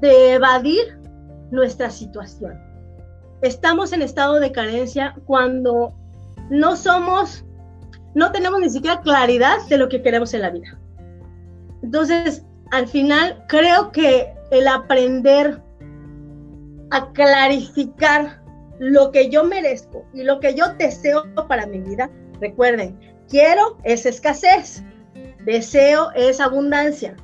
de 0.00 0.34
evadir 0.34 0.98
nuestra 1.50 1.90
situación. 1.90 2.58
Estamos 3.42 3.92
en 3.92 4.02
estado 4.02 4.40
de 4.40 4.52
carencia 4.52 5.14
cuando 5.26 5.94
no 6.52 6.76
somos, 6.76 7.46
no 8.14 8.30
tenemos 8.30 8.60
ni 8.60 8.68
siquiera 8.68 9.00
claridad 9.00 9.56
de 9.70 9.78
lo 9.78 9.88
que 9.88 10.02
queremos 10.02 10.34
en 10.34 10.42
la 10.42 10.50
vida. 10.50 10.78
Entonces, 11.82 12.44
al 12.72 12.86
final, 12.86 13.42
creo 13.48 13.90
que 13.90 14.30
el 14.50 14.68
aprender 14.68 15.62
a 16.90 17.10
clarificar 17.12 18.42
lo 18.78 19.10
que 19.12 19.30
yo 19.30 19.44
merezco 19.44 20.04
y 20.12 20.24
lo 20.24 20.40
que 20.40 20.54
yo 20.54 20.66
deseo 20.78 21.24
para 21.48 21.66
mi 21.66 21.78
vida. 21.78 22.10
Recuerden, 22.38 23.00
quiero 23.30 23.78
es 23.84 24.04
escasez, 24.04 24.82
deseo 25.46 26.10
es 26.14 26.38
abundancia. 26.38 27.16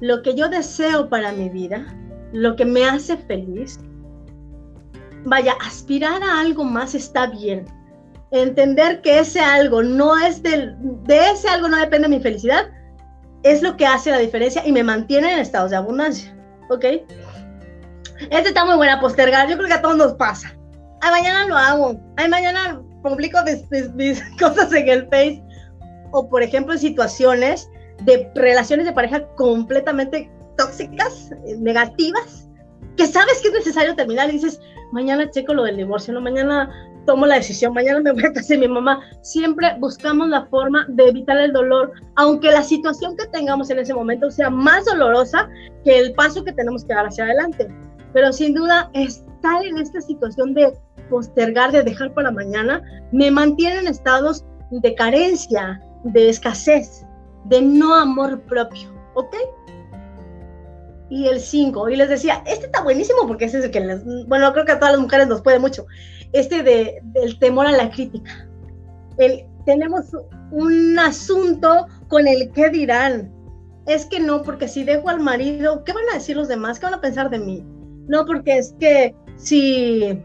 Lo 0.00 0.22
que 0.22 0.36
yo 0.36 0.48
deseo 0.48 1.08
para 1.08 1.32
mi 1.32 1.48
vida, 1.48 1.84
lo 2.32 2.54
que 2.54 2.64
me 2.64 2.84
hace 2.84 3.16
feliz, 3.16 3.80
vaya, 5.24 5.54
aspirar 5.66 6.22
a 6.22 6.38
algo 6.38 6.62
más 6.62 6.94
está 6.94 7.26
bien. 7.26 7.66
Entender 8.30 9.00
que 9.00 9.20
ese 9.20 9.40
algo 9.40 9.82
no 9.82 10.18
es 10.18 10.42
del, 10.42 10.76
de 11.04 11.30
ese 11.30 11.48
algo 11.48 11.68
no 11.68 11.78
depende 11.78 12.08
mi 12.08 12.20
felicidad, 12.20 12.66
es 13.42 13.62
lo 13.62 13.76
que 13.76 13.86
hace 13.86 14.10
la 14.10 14.18
diferencia 14.18 14.66
y 14.66 14.72
me 14.72 14.82
mantiene 14.82 15.32
en 15.32 15.38
estados 15.38 15.70
de 15.70 15.76
abundancia. 15.76 16.36
¿Ok? 16.68 16.84
Este 18.30 18.48
está 18.48 18.64
muy 18.64 18.76
buena 18.76 19.00
postergar. 19.00 19.48
Yo 19.48 19.56
creo 19.56 19.68
que 19.68 19.74
a 19.74 19.82
todos 19.82 19.96
nos 19.96 20.14
pasa. 20.14 20.54
Ay, 21.00 21.10
mañana 21.10 21.46
lo 21.46 21.56
hago. 21.56 22.00
Ay, 22.16 22.28
mañana 22.28 22.82
publico 23.02 23.38
mis, 23.94 24.22
cosas 24.38 24.72
en 24.72 24.88
el 24.88 25.08
Face. 25.08 25.42
O, 26.10 26.28
por 26.28 26.42
ejemplo, 26.42 26.74
en 26.74 26.80
situaciones 26.80 27.70
de 28.04 28.30
relaciones 28.34 28.86
de 28.86 28.92
pareja 28.92 29.26
completamente 29.36 30.30
tóxicas, 30.56 31.30
eh, 31.46 31.56
negativas, 31.58 32.48
que 32.96 33.06
sabes 33.06 33.40
que 33.40 33.48
es 33.48 33.54
necesario 33.54 33.94
terminar 33.94 34.28
y 34.28 34.32
dices, 34.32 34.60
mañana 34.92 35.30
checo 35.30 35.54
lo 35.54 35.64
del 35.64 35.76
divorcio, 35.76 36.14
no, 36.14 36.20
mañana 36.20 36.70
tomo 37.08 37.26
la 37.26 37.36
decisión, 37.36 37.72
mañana 37.72 38.00
me 38.00 38.12
voy 38.12 38.24
a 38.24 38.32
casar 38.32 38.58
mi 38.58 38.68
mamá. 38.68 39.00
Siempre 39.22 39.74
buscamos 39.80 40.28
la 40.28 40.44
forma 40.46 40.84
de 40.90 41.08
evitar 41.08 41.38
el 41.38 41.52
dolor, 41.52 41.90
aunque 42.16 42.52
la 42.52 42.62
situación 42.62 43.16
que 43.16 43.26
tengamos 43.28 43.70
en 43.70 43.78
ese 43.78 43.94
momento 43.94 44.30
sea 44.30 44.50
más 44.50 44.84
dolorosa 44.84 45.48
que 45.84 45.98
el 45.98 46.12
paso 46.12 46.44
que 46.44 46.52
tenemos 46.52 46.84
que 46.84 46.94
dar 46.94 47.06
hacia 47.06 47.24
adelante 47.24 47.66
pero 48.12 48.32
sin 48.32 48.54
duda 48.54 48.90
estar 48.94 49.64
en 49.64 49.78
esta 49.78 50.00
situación 50.00 50.54
de 50.54 50.72
postergar, 51.10 51.72
de 51.72 51.82
dejar 51.82 52.12
para 52.14 52.30
mañana, 52.30 52.82
me 53.12 53.30
mantiene 53.30 53.80
en 53.80 53.86
estados 53.86 54.44
de 54.70 54.94
carencia, 54.94 55.80
de 56.04 56.28
escasez, 56.28 57.04
de 57.44 57.62
no 57.62 57.94
amor 57.94 58.40
propio, 58.42 58.90
¿ok? 59.14 59.34
Y 61.10 61.26
el 61.26 61.40
5, 61.40 61.88
y 61.88 61.96
les 61.96 62.08
decía, 62.08 62.42
este 62.46 62.66
está 62.66 62.82
buenísimo 62.82 63.26
porque 63.26 63.46
ese 63.46 63.58
es 63.58 63.64
el 63.64 63.70
que 63.70 63.80
les, 63.80 64.04
bueno, 64.26 64.52
creo 64.52 64.66
que 64.66 64.72
a 64.72 64.78
todas 64.78 64.92
las 64.92 65.00
mujeres 65.00 65.26
nos 65.26 65.40
puede 65.40 65.58
mucho, 65.58 65.86
este 66.32 66.62
de, 66.62 67.00
del 67.02 67.38
temor 67.38 67.66
a 67.66 67.72
la 67.72 67.90
crítica. 67.90 68.46
El, 69.16 69.46
tenemos 69.68 70.06
un 70.50 70.98
asunto 70.98 71.86
con 72.08 72.26
el 72.26 72.50
qué 72.52 72.70
dirán. 72.70 73.30
Es 73.86 74.06
que 74.06 74.20
no, 74.20 74.42
porque 74.42 74.66
si 74.66 74.84
dejo 74.84 75.08
al 75.08 75.20
marido, 75.20 75.84
¿qué 75.84 75.92
van 75.92 76.04
a 76.10 76.14
decir 76.14 76.36
los 76.36 76.48
demás? 76.48 76.78
¿Qué 76.78 76.86
van 76.86 76.94
a 76.94 77.00
pensar 77.00 77.30
de 77.30 77.38
mí? 77.38 77.64
No, 78.06 78.24
porque 78.24 78.58
es 78.58 78.74
que 78.80 79.14
si, 79.36 80.22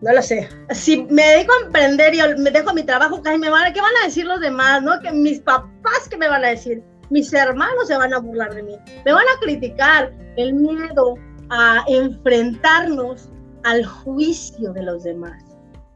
no 0.00 0.12
lo 0.12 0.22
sé, 0.22 0.48
si 0.70 1.04
me 1.04 1.22
dejo 1.22 1.52
a 1.52 1.66
emprender 1.66 2.14
y 2.14 2.40
me 2.40 2.50
dejo 2.50 2.72
mi 2.72 2.82
trabajo, 2.82 3.22
¿qué, 3.22 3.36
me 3.36 3.50
van, 3.50 3.72
¿qué 3.72 3.80
van 3.80 3.92
a 4.02 4.06
decir 4.06 4.24
los 4.24 4.40
demás? 4.40 4.82
¿No? 4.82 4.98
Que 5.00 5.12
mis 5.12 5.40
papás, 5.40 6.08
¿qué 6.10 6.16
me 6.16 6.28
van 6.28 6.44
a 6.44 6.48
decir? 6.48 6.82
Mis 7.14 7.32
hermanos 7.32 7.86
se 7.86 7.96
van 7.96 8.12
a 8.12 8.18
burlar 8.18 8.52
de 8.52 8.64
mí, 8.64 8.76
me 9.04 9.12
van 9.12 9.24
a 9.24 9.40
criticar. 9.40 10.12
El 10.36 10.52
miedo 10.54 11.14
a 11.48 11.84
enfrentarnos 11.86 13.28
al 13.62 13.86
juicio 13.86 14.72
de 14.72 14.82
los 14.82 15.04
demás, 15.04 15.40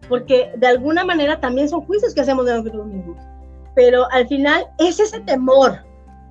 porque 0.09 0.53
de 0.59 0.69
alguna 0.69 1.05
manera 1.05 1.41
también 1.41 1.69
son 1.69 1.81
juicios 1.87 2.15
que 2.15 2.21
hacemos 2.21 2.47
de 2.47 2.55
nosotros 2.55 2.87
mismos. 2.87 3.19
Pero 3.75 4.09
al 4.13 4.29
final 4.29 4.65
es 4.79 5.01
ese 5.01 5.19
temor 5.23 5.81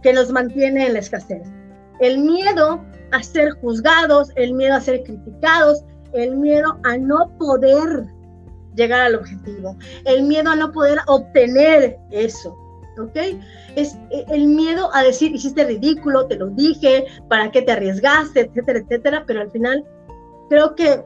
que 0.03 0.13
nos 0.13 0.31
mantiene 0.31 0.87
en 0.87 0.93
la 0.93 0.99
escasez. 0.99 1.45
El 1.99 2.19
miedo 2.19 2.81
a 3.11 3.21
ser 3.21 3.49
juzgados, 3.59 4.31
el 4.37 4.53
miedo 4.53 4.75
a 4.75 4.79
ser 4.79 5.03
criticados, 5.03 5.83
el 6.13 6.37
miedo 6.37 6.79
a 6.85 6.95
no 6.95 7.29
poder 7.37 8.05
llegar 8.75 9.01
al 9.01 9.15
objetivo, 9.15 9.75
el 10.05 10.23
miedo 10.23 10.49
a 10.49 10.55
no 10.55 10.71
poder 10.71 10.99
obtener 11.07 11.97
eso. 12.11 12.57
¿Ok? 12.97 13.15
Es 13.75 13.95
eh, 14.09 14.25
el 14.29 14.47
miedo 14.47 14.89
a 14.93 15.03
decir, 15.03 15.33
hiciste 15.33 15.63
ridículo, 15.65 16.27
te 16.27 16.35
lo 16.35 16.47
dije, 16.47 17.05
para 17.29 17.51
qué 17.51 17.61
te 17.61 17.71
arriesgaste, 17.71 18.41
etcétera, 18.41 18.79
etcétera, 18.79 19.23
pero 19.27 19.41
al 19.41 19.51
final 19.51 19.85
creo 20.49 20.75
que 20.75 21.03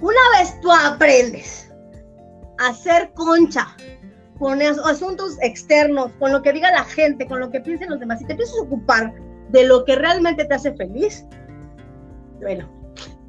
una 0.00 0.38
vez 0.38 0.58
tú 0.60 0.70
aprendes 0.72 1.70
a 2.58 2.72
ser 2.72 3.12
concha 3.14 3.76
con 4.38 4.60
asuntos 4.60 5.36
externos, 5.42 6.10
con 6.18 6.32
lo 6.32 6.42
que 6.42 6.52
diga 6.52 6.70
la 6.70 6.84
gente, 6.84 7.26
con 7.26 7.40
lo 7.40 7.50
que 7.50 7.60
piensen 7.60 7.90
los 7.90 8.00
demás, 8.00 8.20
y 8.20 8.26
te 8.26 8.32
empiezas 8.32 8.58
a 8.58 8.62
ocupar 8.62 9.12
de 9.50 9.64
lo 9.64 9.84
que 9.84 9.96
realmente 9.96 10.44
te 10.44 10.54
hace 10.54 10.74
feliz, 10.74 11.24
bueno, 12.40 12.68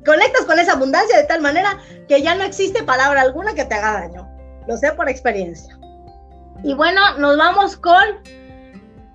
conectas 0.06 0.46
con 0.46 0.60
esa 0.60 0.74
abundancia 0.74 1.18
de 1.18 1.26
tal 1.26 1.42
manera 1.42 1.78
que 2.08 2.22
ya 2.22 2.36
no 2.36 2.44
existe 2.44 2.84
palabra 2.84 3.22
alguna 3.22 3.54
que 3.54 3.66
te 3.66 3.76
haga 3.76 4.02
daño. 4.02 4.28
Lo 4.68 4.78
sé 4.78 4.92
por 4.94 5.10
experiencia. 5.10 5.78
Y 6.66 6.74
bueno, 6.74 7.00
nos 7.20 7.38
vamos 7.38 7.78
con 7.78 8.04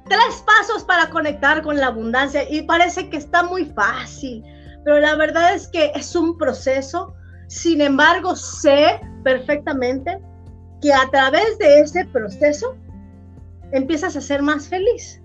tres 0.09 0.45
pasos 0.47 0.85
para 0.85 1.11
conectar 1.11 1.63
con 1.63 1.79
la 1.79 1.89
abundancia 1.89 2.49
y 2.49 2.63
parece 2.63 3.11
que 3.11 3.17
está 3.17 3.43
muy 3.43 3.65
fácil, 3.65 4.45
pero 4.85 5.01
la 5.01 5.17
verdad 5.17 5.53
es 5.57 5.67
que 5.67 5.91
es 5.97 6.15
un 6.15 6.39
proceso. 6.39 7.13
Sin 7.49 7.81
embargo, 7.81 8.37
sé 8.37 9.01
perfectamente 9.25 10.17
que 10.81 10.93
a 10.93 11.11
través 11.11 11.59
de 11.59 11.81
ese 11.81 12.05
proceso 12.05 12.77
empiezas 13.73 14.15
a 14.15 14.21
ser 14.21 14.43
más 14.43 14.69
feliz. 14.69 15.21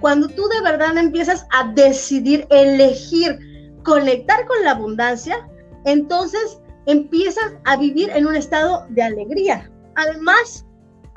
Cuando 0.00 0.26
tú 0.26 0.48
de 0.48 0.62
verdad 0.62 0.98
empiezas 0.98 1.46
a 1.52 1.72
decidir 1.74 2.44
elegir 2.50 3.38
conectar 3.84 4.48
con 4.48 4.64
la 4.64 4.72
abundancia, 4.72 5.48
entonces 5.84 6.58
empiezas 6.86 7.52
a 7.66 7.76
vivir 7.76 8.10
en 8.10 8.26
un 8.26 8.34
estado 8.34 8.84
de 8.88 9.04
alegría. 9.04 9.70
Además, 9.94 10.66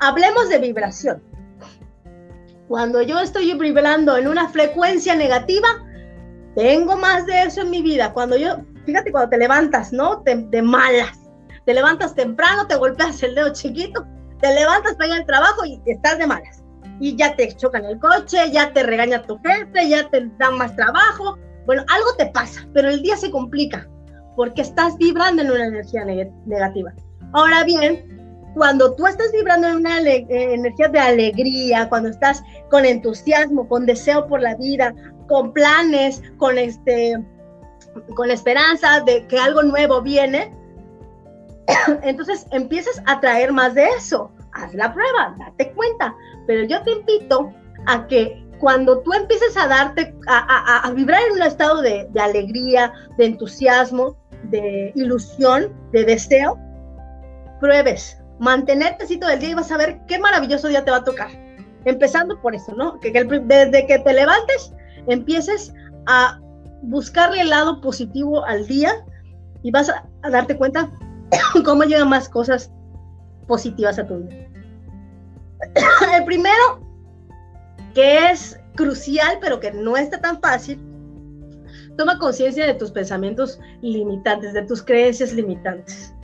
hablemos 0.00 0.48
de 0.48 0.58
vibración. 0.58 1.22
Cuando 2.68 3.02
yo 3.02 3.20
estoy 3.20 3.52
vibrando 3.54 4.16
en 4.16 4.26
una 4.26 4.48
frecuencia 4.48 5.14
negativa, 5.14 5.68
tengo 6.54 6.96
más 6.96 7.26
de 7.26 7.42
eso 7.42 7.60
en 7.60 7.70
mi 7.70 7.82
vida. 7.82 8.12
Cuando 8.12 8.36
yo, 8.36 8.56
fíjate, 8.84 9.12
cuando 9.12 9.30
te 9.30 9.38
levantas, 9.38 9.92
¿no? 9.92 10.22
de 10.24 10.62
malas. 10.62 11.20
Te 11.64 11.74
levantas 11.74 12.14
temprano, 12.14 12.66
te 12.66 12.76
golpeas 12.76 13.22
el 13.22 13.34
dedo 13.34 13.52
chiquito, 13.52 14.06
te 14.40 14.54
levantas 14.54 14.94
para 14.94 15.08
ir 15.08 15.14
al 15.20 15.26
trabajo 15.26 15.64
y 15.64 15.80
estás 15.86 16.18
de 16.18 16.26
malas. 16.26 16.62
Y 17.00 17.16
ya 17.16 17.34
te 17.36 17.54
chocan 17.56 17.84
el 17.84 17.98
coche, 17.98 18.50
ya 18.52 18.72
te 18.72 18.82
regaña 18.82 19.22
tu 19.22 19.38
jefe, 19.38 19.88
ya 19.88 20.08
te 20.08 20.30
dan 20.38 20.56
más 20.56 20.74
trabajo, 20.76 21.36
bueno, 21.66 21.84
algo 21.88 22.14
te 22.16 22.26
pasa, 22.26 22.66
pero 22.72 22.88
el 22.88 23.02
día 23.02 23.16
se 23.16 23.30
complica 23.30 23.88
porque 24.36 24.62
estás 24.62 24.96
vibrando 24.98 25.42
en 25.42 25.50
una 25.50 25.66
energía 25.66 26.04
negativa. 26.04 26.92
Ahora 27.32 27.64
bien, 27.64 28.25
cuando 28.56 28.94
tú 28.94 29.06
estás 29.06 29.30
vibrando 29.32 29.68
en 29.68 29.76
una 29.76 30.00
eh, 30.00 30.26
energía 30.30 30.88
de 30.88 30.98
alegría, 30.98 31.90
cuando 31.90 32.08
estás 32.08 32.42
con 32.70 32.86
entusiasmo, 32.86 33.68
con 33.68 33.84
deseo 33.84 34.26
por 34.26 34.40
la 34.40 34.56
vida, 34.56 34.94
con 35.28 35.52
planes, 35.52 36.22
con 36.38 36.56
este 36.56 37.22
con 38.14 38.30
esperanza 38.30 39.00
de 39.00 39.26
que 39.26 39.38
algo 39.38 39.62
nuevo 39.62 40.00
viene, 40.00 40.54
entonces 42.02 42.46
empiezas 42.50 43.02
a 43.04 43.20
traer 43.20 43.52
más 43.52 43.74
de 43.74 43.88
eso. 43.90 44.32
Haz 44.52 44.72
la 44.72 44.92
prueba, 44.94 45.36
date 45.38 45.72
cuenta. 45.72 46.14
Pero 46.46 46.64
yo 46.64 46.82
te 46.82 46.92
invito 46.92 47.52
a 47.84 48.06
que 48.06 48.42
cuando 48.58 49.00
tú 49.00 49.12
empieces 49.12 49.54
a 49.58 49.68
darte, 49.68 50.14
a, 50.28 50.90
vibrar 50.94 51.20
en 51.26 51.32
un 51.32 51.42
estado 51.42 51.82
de, 51.82 52.08
alegría, 52.18 52.90
de 53.18 53.26
entusiasmo, 53.26 54.16
de 54.44 54.92
ilusión, 54.94 55.74
de 55.92 56.04
deseo, 56.04 56.58
pruebes, 57.60 58.18
mantenerte 58.38 59.04
así 59.04 59.18
todo 59.18 59.30
el 59.30 59.40
día 59.40 59.50
y 59.50 59.54
vas 59.54 59.70
a 59.72 59.76
ver 59.76 60.00
qué 60.06 60.18
maravilloso 60.18 60.68
día 60.68 60.84
te 60.84 60.90
va 60.90 60.98
a 60.98 61.04
tocar. 61.04 61.30
Empezando 61.84 62.40
por 62.40 62.54
eso, 62.54 62.74
¿no? 62.74 62.98
Que, 63.00 63.10
desde 63.12 63.86
que 63.86 63.98
te 63.98 64.12
levantes 64.12 64.72
empieces 65.06 65.72
a 66.06 66.40
buscarle 66.82 67.40
el 67.40 67.50
lado 67.50 67.80
positivo 67.80 68.44
al 68.44 68.66
día 68.66 69.04
y 69.62 69.70
vas 69.70 69.88
a, 69.88 70.04
a 70.22 70.30
darte 70.30 70.56
cuenta 70.56 70.90
cómo 71.64 71.84
llegan 71.84 72.08
más 72.08 72.28
cosas 72.28 72.70
positivas 73.46 73.98
a 73.98 74.06
tu 74.06 74.18
vida. 74.18 74.46
El 76.14 76.24
primero, 76.24 76.80
que 77.94 78.30
es 78.30 78.60
crucial, 78.74 79.38
pero 79.40 79.60
que 79.60 79.72
no 79.72 79.96
está 79.96 80.20
tan 80.20 80.40
fácil, 80.40 80.80
toma 81.96 82.18
conciencia 82.18 82.66
de 82.66 82.74
tus 82.74 82.90
pensamientos 82.90 83.58
limitantes, 83.80 84.52
de 84.52 84.62
tus 84.62 84.82
creencias 84.82 85.32
limitantes. 85.32 86.14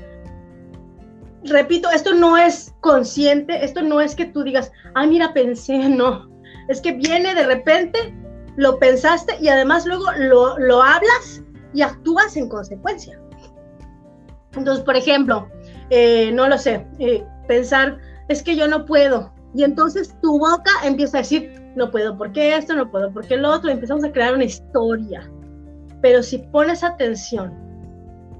Repito, 1.44 1.90
esto 1.90 2.14
no 2.14 2.36
es 2.36 2.74
consciente, 2.80 3.64
esto 3.64 3.82
no 3.82 4.00
es 4.00 4.14
que 4.14 4.26
tú 4.26 4.42
digas, 4.42 4.70
ah, 4.94 5.06
mira, 5.06 5.32
pensé, 5.32 5.76
no. 5.88 6.30
Es 6.68 6.80
que 6.80 6.92
viene 6.92 7.34
de 7.34 7.46
repente, 7.46 8.14
lo 8.56 8.78
pensaste 8.78 9.34
y 9.40 9.48
además 9.48 9.86
luego 9.86 10.04
lo, 10.18 10.58
lo 10.58 10.82
hablas 10.82 11.42
y 11.74 11.82
actúas 11.82 12.36
en 12.36 12.48
consecuencia. 12.48 13.18
Entonces, 14.54 14.84
por 14.84 14.96
ejemplo, 14.96 15.48
eh, 15.90 16.30
no 16.32 16.48
lo 16.48 16.58
sé, 16.58 16.86
eh, 16.98 17.24
pensar, 17.48 17.98
es 18.28 18.42
que 18.42 18.56
yo 18.56 18.68
no 18.68 18.84
puedo. 18.84 19.32
Y 19.54 19.64
entonces 19.64 20.14
tu 20.22 20.38
boca 20.38 20.70
empieza 20.84 21.18
a 21.18 21.20
decir, 21.20 21.62
no 21.76 21.90
puedo 21.90 22.16
porque 22.16 22.56
esto, 22.56 22.74
no 22.74 22.90
puedo 22.90 23.12
porque 23.12 23.36
lo 23.36 23.50
otro. 23.50 23.70
empezamos 23.70 24.04
a 24.04 24.12
crear 24.12 24.34
una 24.34 24.44
historia. 24.44 25.30
Pero 26.00 26.22
si 26.22 26.38
pones 26.38 26.82
atención 26.82 27.52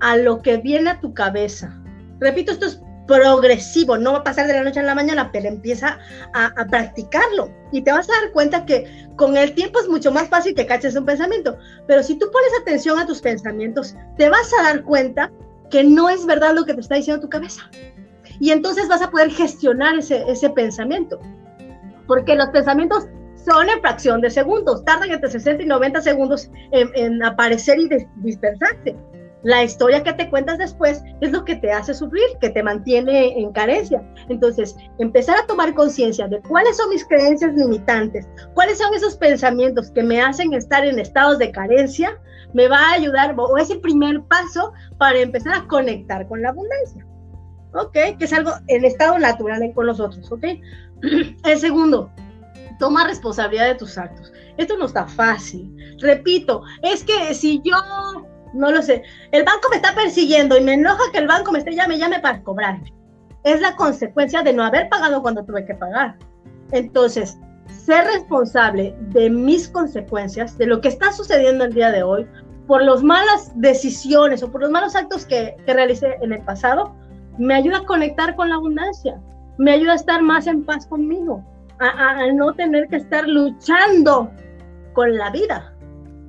a 0.01 0.17
lo 0.17 0.43
que 0.43 0.57
viene 0.59 0.91
a 0.91 1.01
tu 1.01 1.15
cabeza, 1.15 1.79
repito, 2.21 2.53
esto 2.53 2.67
es 2.67 2.81
progresivo, 3.13 3.99
no 3.99 4.13
va 4.13 4.19
a 4.19 4.25
pasar 4.25 4.47
de 4.47 4.55
la 4.55 4.63
noche 4.63 4.81
a 4.81 4.85
la 4.85 4.95
mañana, 4.95 5.31
pero 5.31 5.47
empieza 5.47 5.99
a, 6.33 6.51
practicarlo 6.71 7.51
y 7.71 7.83
te 7.83 7.93
vas 7.93 8.09
a 8.09 8.21
dar 8.21 8.33
cuenta 8.33 8.65
que 8.65 9.07
con 9.17 9.37
el 9.37 9.55
tiempo 9.55 9.81
es 9.81 9.89
mucho 9.89 10.11
más 10.11 10.29
fácil 10.29 10.55
que 10.55 10.65
caches 10.65 10.97
un 10.97 11.05
pensamiento, 11.05 11.59
pero 11.87 12.03
si 12.03 12.19
tú 12.19 12.31
pones 12.33 12.51
atención 12.63 12.99
a 12.99 13.07
tus 13.07 13.21
pensamientos, 13.21 13.95
te 14.17 14.31
vas 14.31 14.51
a 14.59 14.63
dar 14.63 14.83
cuenta 14.83 15.31
que 15.71 15.85
no 15.85 16.09
es 16.09 16.25
verdad 16.25 16.55
lo 16.55 16.65
que 16.65 16.73
te 16.73 16.81
está 16.81 16.95
diciendo 16.95 17.21
tu 17.21 17.29
cabeza. 17.29 17.71
Y 18.41 18.51
entonces 18.51 18.89
vas 18.89 19.03
a 19.03 19.11
poder 19.11 19.31
gestionar 19.31 19.99
ese, 19.99 20.51
pensamiento, 20.51 21.21
porque 22.07 22.35
los 22.35 22.49
pensamientos 22.49 23.07
son 23.45 23.69
en 23.69 23.81
fracción 23.81 24.23
de 24.23 24.31
segundos, 24.31 24.85
tardan 24.87 25.11
entre 25.11 25.31
60 25.31 25.65
y 25.65 25.67
90 25.67 26.01
segundos 26.01 26.51
en, 26.71 27.23
aparecer 27.23 27.79
y 27.79 27.91
dispersarse. 28.17 28.97
La 29.45 29.65
historia 29.65 30.05
que 30.05 30.13
te 30.13 30.31
cuentas 30.31 30.59
después 30.59 31.03
es 31.21 31.33
lo 31.33 31.45
que 31.45 31.57
te 31.57 31.73
hace 31.73 31.95
sufrir, 31.95 32.23
que 32.41 32.51
te 32.51 32.63
mantiene 32.63 33.39
en 33.39 33.53
carencia. 33.53 34.03
Entonces, 34.29 34.77
empezar 34.99 35.37
a 35.37 35.47
tomar 35.47 35.75
conciencia 35.75 36.29
de 36.29 36.41
cuáles 36.43 36.77
son 36.77 36.91
mis 36.91 37.05
creencias 37.05 37.53
limitantes, 37.55 38.29
cuáles 38.55 38.79
son 38.79 38.95
esos 38.95 39.17
pensamientos 39.17 39.91
que 39.91 40.03
me 40.03 40.21
hacen 40.21 40.55
estar 40.55 40.85
en 40.85 40.99
estados 40.99 41.39
de 41.39 41.51
carencia, 41.51 42.21
me 42.55 42.69
va 42.69 42.79
a 42.79 42.93
ayudar, 42.93 43.35
o 43.37 43.57
es 43.57 43.71
el 43.71 43.81
primer 43.81 44.23
paso 44.23 44.73
para 44.99 45.19
empezar 45.19 45.55
a 45.55 45.67
conectar 45.67 46.29
con 46.29 46.43
la 46.43 46.51
abundancia. 46.51 47.05
¿Ok? 47.75 47.93
Que 47.93 48.25
es 48.25 48.33
algo 48.33 48.53
en 48.69 48.85
estado 48.85 49.19
natural 49.19 49.73
con 49.75 49.87
nosotros. 49.87 50.31
¿Ok? 50.31 50.45
El 51.45 51.59
segundo, 51.59 52.11
toma 52.79 53.07
responsabilidad 53.07 53.69
de 53.69 53.75
tus 53.77 53.97
actos. 53.97 54.33
Esto 54.57 54.77
no 54.77 54.87
está 54.87 55.07
fácil. 55.07 55.75
Repito, 55.99 56.63
es 56.83 57.03
que 57.03 57.33
si 57.35 57.61
yo, 57.65 57.77
no 58.53 58.71
lo 58.71 58.83
sé, 58.83 59.03
el 59.31 59.45
banco 59.45 59.69
me 59.71 59.77
está 59.77 59.95
persiguiendo 59.95 60.57
y 60.57 60.63
me 60.63 60.75
enoja 60.75 61.03
que 61.13 61.19
el 61.19 61.27
banco 61.27 61.53
me 61.53 61.59
esté 61.59 61.75
llame, 61.75 61.99
llame 61.99 62.21
para 62.21 62.43
cobrarme. 62.43 62.93
Es 63.45 63.61
la 63.61 63.75
consecuencia 63.77 64.43
de 64.43 64.53
no 64.53 64.65
haber 64.65 64.89
pagado 64.89 65.23
cuando 65.23 65.45
tuve 65.45 65.65
que 65.65 65.75
pagar. 65.75 66.17
Entonces, 66.71 67.39
ser 67.67 68.05
responsable 68.07 68.95
de 69.09 69.31
mis 69.31 69.69
consecuencias, 69.69 70.57
de 70.59 70.67
lo 70.67 70.81
que 70.81 70.89
está 70.89 71.13
sucediendo 71.13 71.65
el 71.65 71.75
día 71.75 71.91
de 71.91 72.03
hoy, 72.03 72.27
por 72.67 72.83
las 72.83 73.03
malas 73.03 73.51
decisiones 73.57 74.43
o 74.43 74.51
por 74.51 74.61
los 74.61 74.71
malos 74.71 74.95
actos 74.95 75.27
que, 75.27 75.57
que 75.67 75.75
realicé 75.75 76.17
en 76.23 76.33
el 76.33 76.43
pasado, 76.43 76.95
me 77.39 77.55
ayuda 77.55 77.79
a 77.79 77.85
conectar 77.85 78.37
con 78.37 78.49
la 78.49 78.57
abundancia, 78.57 79.21
me 79.59 79.73
ayuda 79.73 79.93
a 79.93 79.97
estar 79.97 80.23
más 80.23 80.47
en 80.47 80.65
paz 80.65 80.87
conmigo, 80.87 81.45
a, 81.79 82.27
no 82.33 82.53
tener 82.53 82.89
que 82.89 82.97
estar 82.97 83.27
luchando 83.27 84.31
con 84.93 85.17
la 85.17 85.31
vida, 85.31 85.75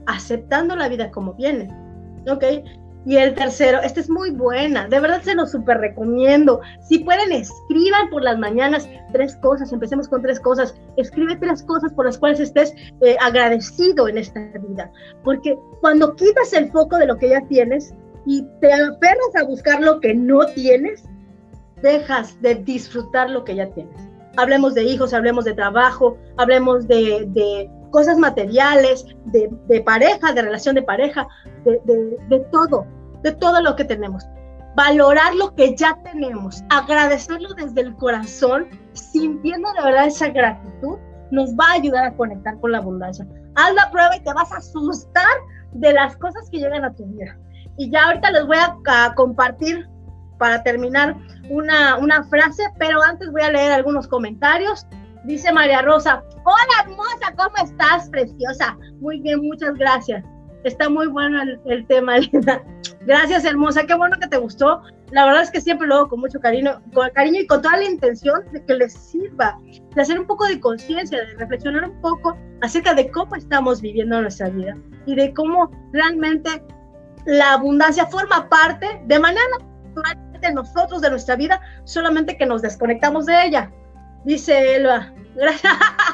aceptando 0.07 0.75
la 0.75 0.89
vida 0.89 1.11
como 1.11 1.33
viene. 1.33 1.69
¿Ok? 2.29 2.43
Y 3.05 3.17
el 3.17 3.33
tercero, 3.35 3.81
esta 3.81 3.99
es 3.99 4.09
muy 4.09 4.31
buena, 4.31 4.87
de 4.87 4.97
verdad 4.99 5.21
se 5.21 5.35
lo 5.35 5.45
súper 5.45 5.79
recomiendo. 5.79 6.61
Si 6.87 6.99
pueden, 6.99 7.33
escriban 7.33 8.09
por 8.09 8.23
las 8.23 8.39
mañanas 8.39 8.87
tres 9.11 9.35
cosas, 9.37 9.73
empecemos 9.73 10.07
con 10.07 10.21
tres 10.21 10.39
cosas. 10.39 10.73
Escribe 10.95 11.35
tres 11.35 11.63
cosas 11.63 11.91
por 11.91 12.05
las 12.05 12.17
cuales 12.17 12.39
estés 12.39 12.73
eh, 13.01 13.17
agradecido 13.19 14.07
en 14.07 14.19
esta 14.19 14.39
vida. 14.69 14.89
Porque 15.23 15.57
cuando 15.81 16.15
quitas 16.15 16.53
el 16.53 16.71
foco 16.71 16.97
de 16.97 17.07
lo 17.07 17.17
que 17.17 17.29
ya 17.29 17.41
tienes 17.49 17.93
y 18.25 18.45
te 18.61 18.71
aferras 18.71 19.35
a 19.37 19.43
buscar 19.43 19.81
lo 19.81 19.99
que 19.99 20.13
no 20.13 20.45
tienes, 20.55 21.03
dejas 21.81 22.41
de 22.41 22.55
disfrutar 22.55 23.29
lo 23.29 23.43
que 23.43 23.55
ya 23.55 23.69
tienes 23.71 24.13
hablemos 24.37 24.73
de 24.73 24.83
hijos, 24.83 25.13
hablemos 25.13 25.45
de 25.45 25.53
trabajo, 25.53 26.17
hablemos 26.37 26.87
de, 26.87 27.69
cosas 27.93 28.17
materiales, 28.17 29.05
de, 29.25 29.81
pareja, 29.81 30.33
de 30.33 30.41
relación 30.41 30.73
de 30.73 30.81
pareja, 30.81 31.27
de, 31.63 32.39
todo, 32.51 32.87
de 33.21 33.31
todo 33.33 33.61
lo 33.61 33.75
que 33.75 33.85
tenemos. 33.85 34.25
Valorar 34.75 35.35
lo 35.35 35.53
que 35.53 35.75
ya 35.75 35.95
tenemos, 36.03 36.63
agradecerlo 36.71 37.53
desde 37.53 37.81
el 37.81 37.95
corazón, 37.97 38.67
sintiendo 38.93 39.71
de 39.73 39.83
verdad 39.83 40.07
esa 40.07 40.29
gratitud, 40.29 40.97
nos 41.29 41.51
va 41.51 41.67
a 41.69 41.73
ayudar 41.73 42.05
a 42.05 42.15
conectar 42.15 42.59
con 42.59 42.71
la 42.71 42.79
abundancia. 42.79 43.27
Haz 43.55 43.75
la 43.75 43.91
prueba 43.91 44.15
y 44.15 44.21
te 44.21 44.33
vas 44.33 44.51
a 44.51 44.57
asustar 44.57 45.35
de 45.73 45.93
las 45.93 46.17
cosas 46.17 46.49
que 46.49 46.57
llegan 46.57 46.83
a 46.83 46.93
tu 46.95 47.05
vida. 47.05 47.37
Y 47.77 47.91
ya 47.91 48.05
ahorita 48.05 48.31
les 48.31 48.47
voy 48.47 48.57
a 48.57 49.13
compartir 49.13 49.87
para 50.39 50.63
terminar 50.63 51.15
una, 51.51 51.97
una 51.97 52.23
frase, 52.23 52.63
pero 52.79 53.03
antes 53.03 53.31
voy 53.31 53.43
a 53.43 53.51
leer 53.51 53.71
algunos 53.71 54.07
comentarios. 54.07 54.87
Dice 55.23 55.53
María 55.53 55.81
Rosa, 55.81 56.21
hola 56.43 56.83
hermosa, 56.83 57.33
¿cómo 57.37 57.55
estás, 57.63 58.09
preciosa? 58.09 58.77
Muy 58.99 59.21
bien, 59.21 59.39
muchas 59.41 59.73
gracias. 59.75 60.21
Está 60.65 60.89
muy 60.89 61.07
bueno 61.07 61.41
el, 61.65 61.87
tema, 61.87 62.17
Linda. 62.31 62.61
Gracias, 63.05 63.45
hermosa, 63.45 63.85
qué 63.85 63.95
bueno 63.95 64.17
que 64.19 64.27
te 64.27 64.37
gustó. 64.37 64.81
La 65.11 65.25
verdad 65.25 65.43
es 65.43 65.51
que 65.51 65.61
siempre 65.61 65.87
lo 65.87 65.95
hago 65.95 66.09
con 66.09 66.19
mucho 66.19 66.41
cariño, 66.41 66.81
con 66.93 67.09
cariño 67.11 67.39
y 67.39 67.47
con 67.47 67.61
toda 67.61 67.77
la 67.77 67.85
intención 67.85 68.43
de 68.51 68.65
que 68.65 68.73
les 68.73 68.93
sirva, 68.93 69.57
de 69.95 70.01
hacer 70.01 70.19
un 70.19 70.27
poco 70.27 70.45
de 70.45 70.59
conciencia, 70.59 71.19
de 71.19 71.35
reflexionar 71.35 71.89
un 71.89 72.01
poco 72.01 72.37
acerca 72.61 72.93
de 72.93 73.09
cómo 73.09 73.35
estamos 73.35 73.81
viviendo 73.81 74.21
nuestra 74.21 74.49
vida 74.49 74.75
y 75.05 75.15
de 75.15 75.33
cómo 75.33 75.71
realmente 75.93 76.49
la 77.25 77.53
abundancia 77.53 78.05
forma 78.07 78.49
parte 78.49 79.01
de 79.05 79.19
manera 79.19 79.41
de 80.41 80.51
nosotros, 80.51 81.01
de 81.01 81.09
nuestra 81.09 81.37
vida, 81.37 81.61
solamente 81.85 82.35
que 82.35 82.45
nos 82.45 82.61
desconectamos 82.61 83.25
de 83.25 83.45
ella. 83.45 83.71
Dice 84.25 84.75
Elba, 84.75 85.13
gracias. 85.35 85.73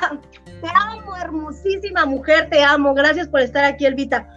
Te 0.61 0.67
amo, 0.75 1.15
hermosísima 1.15 2.05
mujer, 2.05 2.49
te 2.49 2.61
amo. 2.61 2.93
Gracias 2.93 3.29
por 3.29 3.39
estar 3.39 3.63
aquí, 3.63 3.85
Elvita. 3.85 4.27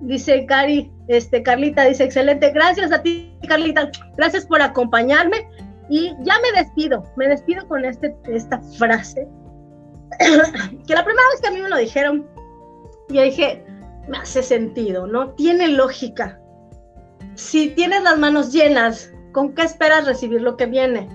Dice 0.00 0.44
Cari, 0.46 0.90
este, 1.06 1.40
Carlita, 1.44 1.84
dice, 1.84 2.02
excelente. 2.02 2.50
Gracias 2.50 2.90
a 2.90 3.00
ti, 3.00 3.32
Carlita. 3.46 3.92
Gracias 4.16 4.44
por 4.44 4.60
acompañarme. 4.60 5.48
Y 5.88 6.08
ya 6.22 6.34
me 6.40 6.58
despido, 6.58 7.04
me 7.14 7.28
despido 7.28 7.68
con 7.68 7.84
este, 7.84 8.16
esta 8.26 8.60
frase, 8.76 9.28
que 10.18 10.94
la 10.94 11.04
primera 11.04 11.28
vez 11.30 11.40
que 11.40 11.48
a 11.48 11.52
mí 11.52 11.60
me 11.60 11.68
lo 11.68 11.76
dijeron, 11.76 12.26
yo 13.08 13.22
dije, 13.22 13.64
me 14.08 14.18
hace 14.18 14.42
sentido, 14.42 15.06
¿no? 15.06 15.30
Tiene 15.34 15.68
lógica 15.68 16.40
si 17.34 17.70
tienes 17.70 18.02
las 18.02 18.18
manos 18.18 18.52
llenas, 18.52 19.12
¿con 19.32 19.54
qué 19.54 19.62
esperas 19.62 20.06
recibir 20.06 20.42
lo 20.42 20.56
que 20.56 20.66
viene? 20.66 21.08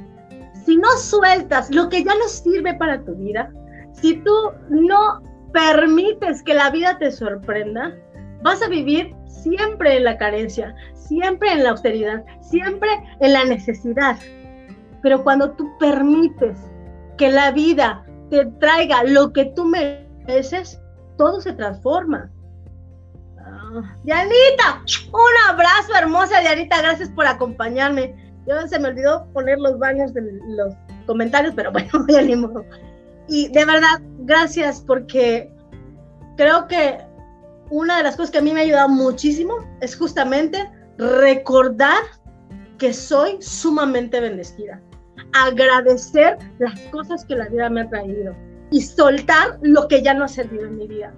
Si 0.67 0.75
no 0.75 0.89
sueltas 0.97 1.73
lo 1.73 1.87
que 1.87 2.03
ya 2.03 2.13
no 2.15 2.27
sirve 2.27 2.73
para 2.73 3.01
tu 3.05 3.15
vida, 3.15 3.49
si 3.93 4.17
tú 4.17 4.33
no 4.69 5.21
permites 5.53 6.43
que 6.43 6.53
la 6.53 6.69
vida 6.71 6.97
te 6.97 7.09
sorprenda, 7.09 7.95
vas 8.41 8.61
a 8.61 8.67
vivir 8.67 9.15
siempre 9.25 9.95
en 9.95 10.03
la 10.03 10.17
carencia, 10.17 10.75
siempre 10.93 11.53
en 11.53 11.63
la 11.63 11.69
austeridad, 11.69 12.21
siempre 12.41 12.89
en 13.21 13.31
la 13.31 13.45
necesidad. 13.45 14.17
Pero 15.01 15.23
cuando 15.23 15.51
tú 15.51 15.69
permites 15.79 16.59
que 17.17 17.29
la 17.29 17.51
vida 17.51 18.05
te 18.29 18.45
traiga 18.59 19.05
lo 19.05 19.31
que 19.31 19.45
tú 19.55 19.63
mereces, 19.63 20.81
todo 21.17 21.39
se 21.39 21.53
transforma. 21.53 22.29
Dianita, 24.03 24.81
un 25.13 25.49
abrazo 25.49 25.95
hermosa, 25.97 26.41
Dianita, 26.41 26.81
gracias 26.81 27.07
por 27.07 27.25
acompañarme. 27.25 28.26
Yo 28.47 28.67
se 28.67 28.79
me 28.79 28.89
olvidó 28.89 29.27
poner 29.33 29.59
los 29.59 29.77
baños 29.77 30.13
de 30.13 30.21
los 30.47 30.73
comentarios, 31.05 31.53
pero 31.55 31.71
bueno, 31.71 31.89
ya 32.07 32.21
ni. 32.21 32.33
Y 33.27 33.49
de 33.49 33.65
verdad, 33.65 33.99
gracias 34.19 34.81
porque 34.81 35.51
creo 36.37 36.67
que 36.67 36.97
una 37.69 37.97
de 37.97 38.03
las 38.03 38.15
cosas 38.15 38.31
que 38.31 38.37
a 38.37 38.41
mí 38.41 38.53
me 38.53 38.61
ha 38.61 38.63
ayudado 38.63 38.89
muchísimo 38.89 39.55
es 39.81 39.95
justamente 39.95 40.69
recordar 40.97 42.01
que 42.77 42.93
soy 42.93 43.37
sumamente 43.41 44.19
bendecida, 44.19 44.81
agradecer 45.33 46.37
las 46.59 46.79
cosas 46.91 47.25
que 47.25 47.35
la 47.35 47.49
vida 47.49 47.69
me 47.69 47.81
ha 47.81 47.89
traído 47.89 48.33
y 48.71 48.81
soltar 48.81 49.57
lo 49.61 49.87
que 49.87 50.01
ya 50.01 50.13
no 50.13 50.23
ha 50.23 50.27
servido 50.27 50.65
en 50.65 50.77
mi 50.77 50.87
vida. 50.87 51.13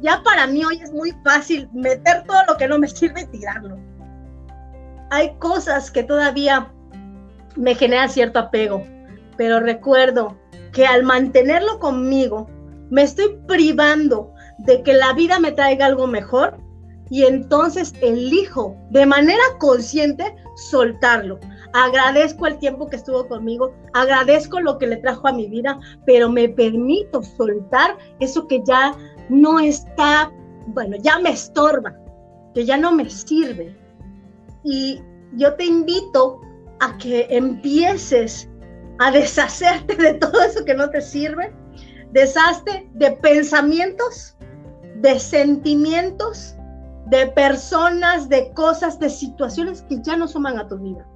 Ya 0.00 0.20
para 0.24 0.46
mí 0.48 0.64
hoy 0.64 0.80
es 0.82 0.92
muy 0.92 1.12
fácil 1.24 1.68
meter 1.72 2.24
todo 2.26 2.40
lo 2.48 2.56
que 2.56 2.66
no 2.66 2.78
me 2.78 2.88
sirve 2.88 3.22
y 3.22 3.26
tirarlo. 3.26 3.78
Hay 5.12 5.34
cosas 5.40 5.90
que 5.90 6.02
todavía 6.04 6.72
me 7.54 7.74
generan 7.74 8.08
cierto 8.08 8.38
apego, 8.38 8.82
pero 9.36 9.60
recuerdo 9.60 10.38
que 10.72 10.86
al 10.86 11.02
mantenerlo 11.02 11.78
conmigo, 11.80 12.48
me 12.88 13.02
estoy 13.02 13.38
privando 13.46 14.32
de 14.60 14.82
que 14.82 14.94
la 14.94 15.12
vida 15.12 15.38
me 15.38 15.52
traiga 15.52 15.84
algo 15.84 16.06
mejor 16.06 16.56
y 17.10 17.24
entonces 17.24 17.92
elijo 18.00 18.74
de 18.88 19.04
manera 19.04 19.42
consciente 19.58 20.34
soltarlo. 20.70 21.38
Agradezco 21.74 22.46
el 22.46 22.58
tiempo 22.58 22.88
que 22.88 22.96
estuvo 22.96 23.28
conmigo, 23.28 23.74
agradezco 23.92 24.60
lo 24.60 24.78
que 24.78 24.86
le 24.86 24.96
trajo 24.96 25.28
a 25.28 25.34
mi 25.34 25.46
vida, 25.46 25.78
pero 26.06 26.30
me 26.30 26.48
permito 26.48 27.22
soltar 27.22 27.98
eso 28.18 28.48
que 28.48 28.62
ya 28.64 28.96
no 29.28 29.60
está, 29.60 30.32
bueno, 30.68 30.96
ya 31.02 31.18
me 31.18 31.32
estorba, 31.32 31.94
que 32.54 32.64
ya 32.64 32.78
no 32.78 32.92
me 32.92 33.10
sirve. 33.10 33.81
Y 34.64 35.02
yo 35.34 35.54
te 35.54 35.64
invito 35.64 36.40
a 36.80 36.96
que 36.98 37.26
empieces 37.30 38.48
a 38.98 39.10
deshacerte 39.10 39.96
de 39.96 40.14
todo 40.14 40.42
eso 40.42 40.64
que 40.64 40.74
no 40.74 40.90
te 40.90 41.00
sirve, 41.00 41.52
deshazte 42.12 42.88
de 42.94 43.12
pensamientos, 43.12 44.36
de 44.96 45.18
sentimientos, 45.18 46.54
de 47.06 47.26
personas, 47.28 48.28
de 48.28 48.52
cosas, 48.54 48.98
de 48.98 49.10
situaciones 49.10 49.82
que 49.82 50.00
ya 50.02 50.16
no 50.16 50.28
suman 50.28 50.58
a 50.58 50.68
tu 50.68 50.78
vida. 50.78 51.06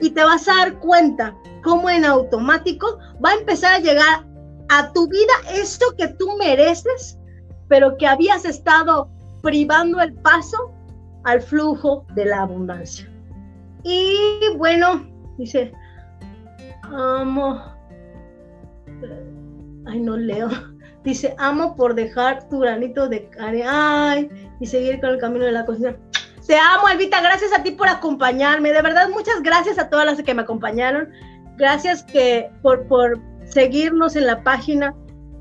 Y 0.00 0.10
te 0.10 0.22
vas 0.22 0.48
a 0.48 0.56
dar 0.56 0.78
cuenta 0.78 1.34
cómo 1.62 1.90
en 1.90 2.04
automático 2.04 2.98
va 3.24 3.30
a 3.30 3.34
empezar 3.34 3.74
a 3.74 3.78
llegar 3.80 4.26
a 4.68 4.92
tu 4.92 5.08
vida 5.08 5.32
esto 5.52 5.86
que 5.96 6.08
tú 6.08 6.36
mereces, 6.38 7.18
pero 7.68 7.96
que 7.96 8.06
habías 8.06 8.44
estado 8.44 9.10
privando 9.42 10.00
el 10.00 10.14
paso 10.14 10.72
al 11.26 11.42
flujo 11.42 12.06
de 12.14 12.24
la 12.24 12.42
abundancia. 12.42 13.06
Y 13.82 14.40
bueno, 14.56 15.06
dice, 15.36 15.72
amo, 16.84 17.60
ay 19.86 20.00
no 20.00 20.16
leo, 20.16 20.48
Dice, 21.04 21.36
amo 21.38 21.76
por 21.76 21.94
dejar 21.94 22.48
tu 22.48 22.58
granito 22.58 23.08
de 23.08 23.30
ay, 23.38 24.28
y 24.58 24.66
seguir 24.66 25.00
con 25.00 25.10
el 25.10 25.18
camino 25.18 25.44
de 25.44 25.52
la 25.52 25.64
cocina. 25.64 25.96
Te 26.44 26.56
amo, 26.56 26.88
Elvita, 26.88 27.20
gracias 27.20 27.52
a 27.56 27.62
ti 27.62 27.70
por 27.70 27.88
acompañarme. 27.88 28.72
De 28.72 28.82
verdad, 28.82 29.08
muchas 29.10 29.40
gracias 29.40 29.78
a 29.78 29.88
todas 29.88 30.04
las 30.04 30.20
que 30.20 30.34
me 30.34 30.42
acompañaron. 30.42 31.08
Gracias 31.58 32.02
que 32.02 32.50
por, 32.60 32.88
por 32.88 33.20
seguirnos 33.44 34.16
en 34.16 34.26
la 34.26 34.42
página. 34.42 34.96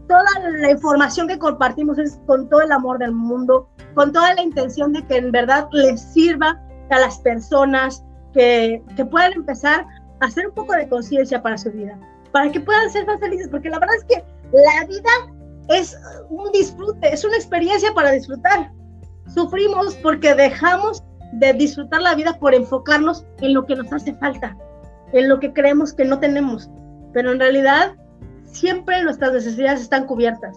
Toda 0.08 0.24
la 0.60 0.70
información 0.70 1.28
que 1.28 1.40
compartimos 1.40 1.98
es 1.98 2.20
con 2.28 2.48
todo 2.48 2.62
el 2.62 2.72
amor 2.72 3.00
del 3.00 3.12
mundo, 3.14 3.68
con 3.96 4.12
toda 4.12 4.36
la 4.36 4.42
intención 4.42 4.94
de 4.94 5.06
que 5.08 5.18
en 5.18 5.32
verdad 5.32 5.68
les 5.72 6.02
sirva 6.02 6.62
a 6.90 7.00
las 7.00 7.18
personas 7.20 8.04
que, 8.34 8.84
que 8.96 9.06
puedan 9.06 9.34
empezar 9.34 9.86
a 10.20 10.26
hacer 10.26 10.48
un 10.48 10.54
poco 10.54 10.74
de 10.74 10.88
conciencia 10.88 11.42
para 11.42 11.58
su 11.58 11.72
vida, 11.72 11.98
para 12.32 12.52
que 12.52 12.60
puedan 12.60 12.90
ser 12.92 13.08
más 13.08 13.20
felices, 13.20 13.48
porque 13.50 13.70
la 13.70 13.80
verdad 13.80 13.96
es 13.96 14.04
que 14.04 14.24
la 14.52 14.86
vida 14.86 15.36
es 15.70 15.98
un 16.30 16.52
disfrute, 16.52 17.14
es 17.14 17.24
una 17.24 17.36
experiencia 17.36 17.94
para 17.94 18.12
disfrutar. 18.12 18.72
Sufrimos 19.34 19.96
porque 19.96 20.36
dejamos 20.36 21.04
de 21.34 21.54
disfrutar 21.54 22.02
la 22.02 22.16
vida 22.16 22.38
por 22.40 22.54
enfocarnos 22.54 23.26
en 23.42 23.54
lo 23.54 23.66
que 23.66 23.76
nos 23.76 23.92
hace 23.92 24.14
falta, 24.16 24.56
en 25.14 25.28
lo 25.28 25.40
que 25.40 25.52
creemos 25.54 25.94
que 25.94 26.06
no 26.06 26.20
tenemos. 26.20 26.70
Pero 27.14 27.32
en 27.32 27.40
realidad 27.40 27.96
siempre 28.46 29.04
nuestras 29.04 29.34
necesidades 29.34 29.82
están 29.82 30.06
cubiertas. 30.06 30.56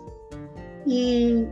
Y 0.87 1.47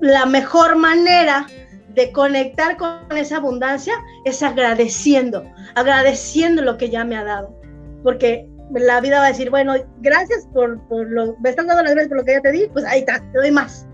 la 0.00 0.26
mejor 0.26 0.76
manera 0.76 1.46
de 1.94 2.12
conectar 2.12 2.76
con 2.76 2.98
esa 3.16 3.36
abundancia 3.36 3.94
es 4.24 4.42
agradeciendo, 4.42 5.44
agradeciendo 5.74 6.62
lo 6.62 6.76
que 6.76 6.90
ya 6.90 7.04
me 7.04 7.16
ha 7.16 7.24
dado. 7.24 7.54
Porque 8.02 8.48
la 8.70 9.00
vida 9.00 9.18
va 9.18 9.26
a 9.26 9.28
decir, 9.28 9.50
bueno, 9.50 9.74
gracias 10.00 10.46
por, 10.52 10.80
por 10.88 11.08
lo, 11.10 11.36
me 11.40 11.50
estás 11.50 11.66
dando 11.66 11.82
las 11.82 11.92
gracias 11.92 12.08
por 12.08 12.18
lo 12.18 12.24
que 12.24 12.32
ya 12.32 12.40
te 12.40 12.52
di, 12.52 12.66
pues 12.72 12.84
ahí 12.84 13.00
está, 13.00 13.20
te 13.32 13.38
doy 13.38 13.50
más. 13.50 13.86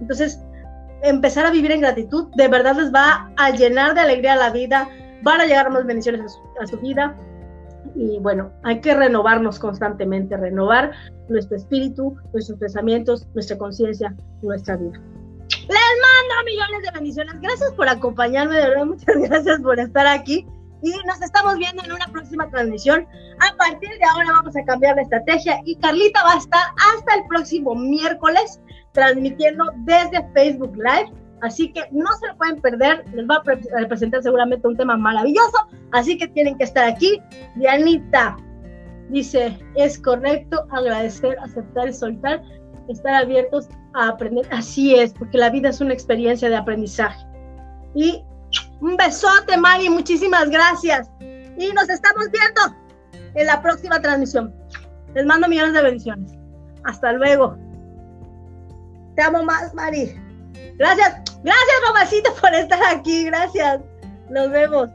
Entonces, 0.00 0.40
empezar 1.02 1.46
a 1.46 1.50
vivir 1.50 1.70
en 1.70 1.80
gratitud 1.80 2.28
de 2.36 2.48
verdad 2.48 2.76
les 2.76 2.92
va 2.92 3.30
a 3.36 3.50
llenar 3.50 3.94
de 3.94 4.00
alegría 4.00 4.36
la 4.36 4.50
vida, 4.50 4.88
van 5.22 5.40
a 5.40 5.46
llegar 5.46 5.70
más 5.70 5.86
bendiciones 5.86 6.38
a 6.60 6.66
su, 6.66 6.78
vida. 6.78 7.14
Y 7.94 8.18
bueno, 8.18 8.50
hay 8.62 8.80
que 8.80 8.94
renovarnos 8.94 9.58
constantemente, 9.58 10.36
renovar 10.36 10.92
nuestro 11.28 11.56
espíritu, 11.56 12.16
nuestros 12.32 12.58
pensamientos, 12.58 13.26
nuestra 13.34 13.56
conciencia, 13.56 14.14
nuestra 14.42 14.76
vida. 14.76 15.00
Les 15.68 15.78
mando 15.78 16.44
millones 16.44 16.82
de 16.82 16.90
bendiciones. 16.92 17.40
Gracias 17.40 17.72
por 17.72 17.88
acompañarme, 17.88 18.56
de 18.56 18.68
verdad, 18.68 18.86
muchas 18.86 19.16
gracias 19.28 19.60
por 19.60 19.78
estar 19.80 20.06
aquí 20.06 20.46
y 20.82 20.90
nos 21.06 21.20
estamos 21.22 21.56
viendo 21.56 21.82
en 21.84 21.92
una 21.92 22.06
próxima 22.06 22.48
transmisión. 22.50 23.06
A 23.40 23.56
partir 23.56 23.90
de 23.90 24.04
ahora 24.04 24.30
vamos 24.32 24.56
a 24.56 24.64
cambiar 24.64 24.96
la 24.96 25.02
estrategia 25.02 25.60
y 25.64 25.76
Carlita 25.76 26.22
va 26.24 26.34
a 26.34 26.38
estar 26.38 26.62
hasta 26.94 27.14
el 27.16 27.26
próximo 27.26 27.74
miércoles 27.74 28.60
transmitiendo 28.92 29.64
desde 29.78 30.26
Facebook 30.34 30.76
Live. 30.76 31.12
Así 31.42 31.72
que 31.72 31.82
no 31.90 32.10
se 32.14 32.28
lo 32.28 32.36
pueden 32.36 32.60
perder, 32.60 33.04
les 33.12 33.26
va 33.28 33.36
a 33.36 33.88
presentar 33.88 34.22
seguramente 34.22 34.66
un 34.66 34.76
tema 34.76 34.96
maravilloso, 34.96 35.68
así 35.92 36.16
que 36.16 36.28
tienen 36.28 36.56
que 36.56 36.64
estar 36.64 36.88
aquí. 36.88 37.20
Dianita 37.56 38.36
dice, 39.10 39.58
es 39.74 39.98
correcto 39.98 40.66
agradecer, 40.70 41.36
aceptar 41.40 41.88
y 41.88 41.92
soltar, 41.92 42.42
estar 42.92 43.14
abiertos 43.14 43.68
a 43.94 44.08
aprender. 44.08 44.46
Así 44.50 44.94
es, 44.94 45.12
porque 45.12 45.38
la 45.38 45.50
vida 45.50 45.70
es 45.70 45.80
una 45.80 45.92
experiencia 45.92 46.48
de 46.48 46.56
aprendizaje. 46.56 47.24
Y 47.94 48.22
un 48.80 48.96
besote, 48.96 49.56
Mari, 49.56 49.88
muchísimas 49.88 50.50
gracias. 50.50 51.10
Y 51.20 51.72
nos 51.72 51.88
estamos 51.88 52.26
viendo 52.30 52.76
en 53.34 53.46
la 53.46 53.62
próxima 53.62 54.00
transmisión. 54.00 54.54
Les 55.14 55.24
mando 55.24 55.48
millones 55.48 55.74
de 55.74 55.82
bendiciones. 55.82 56.32
Hasta 56.84 57.12
luego. 57.12 57.56
Te 59.14 59.22
amo 59.22 59.42
más, 59.42 59.72
Mari. 59.74 60.14
Gracias. 60.78 61.22
Gracias, 61.42 61.76
Romasito, 61.86 62.34
por 62.40 62.54
estar 62.54 62.80
aquí. 62.94 63.24
Gracias. 63.24 63.80
Nos 64.28 64.50
vemos. 64.50 64.88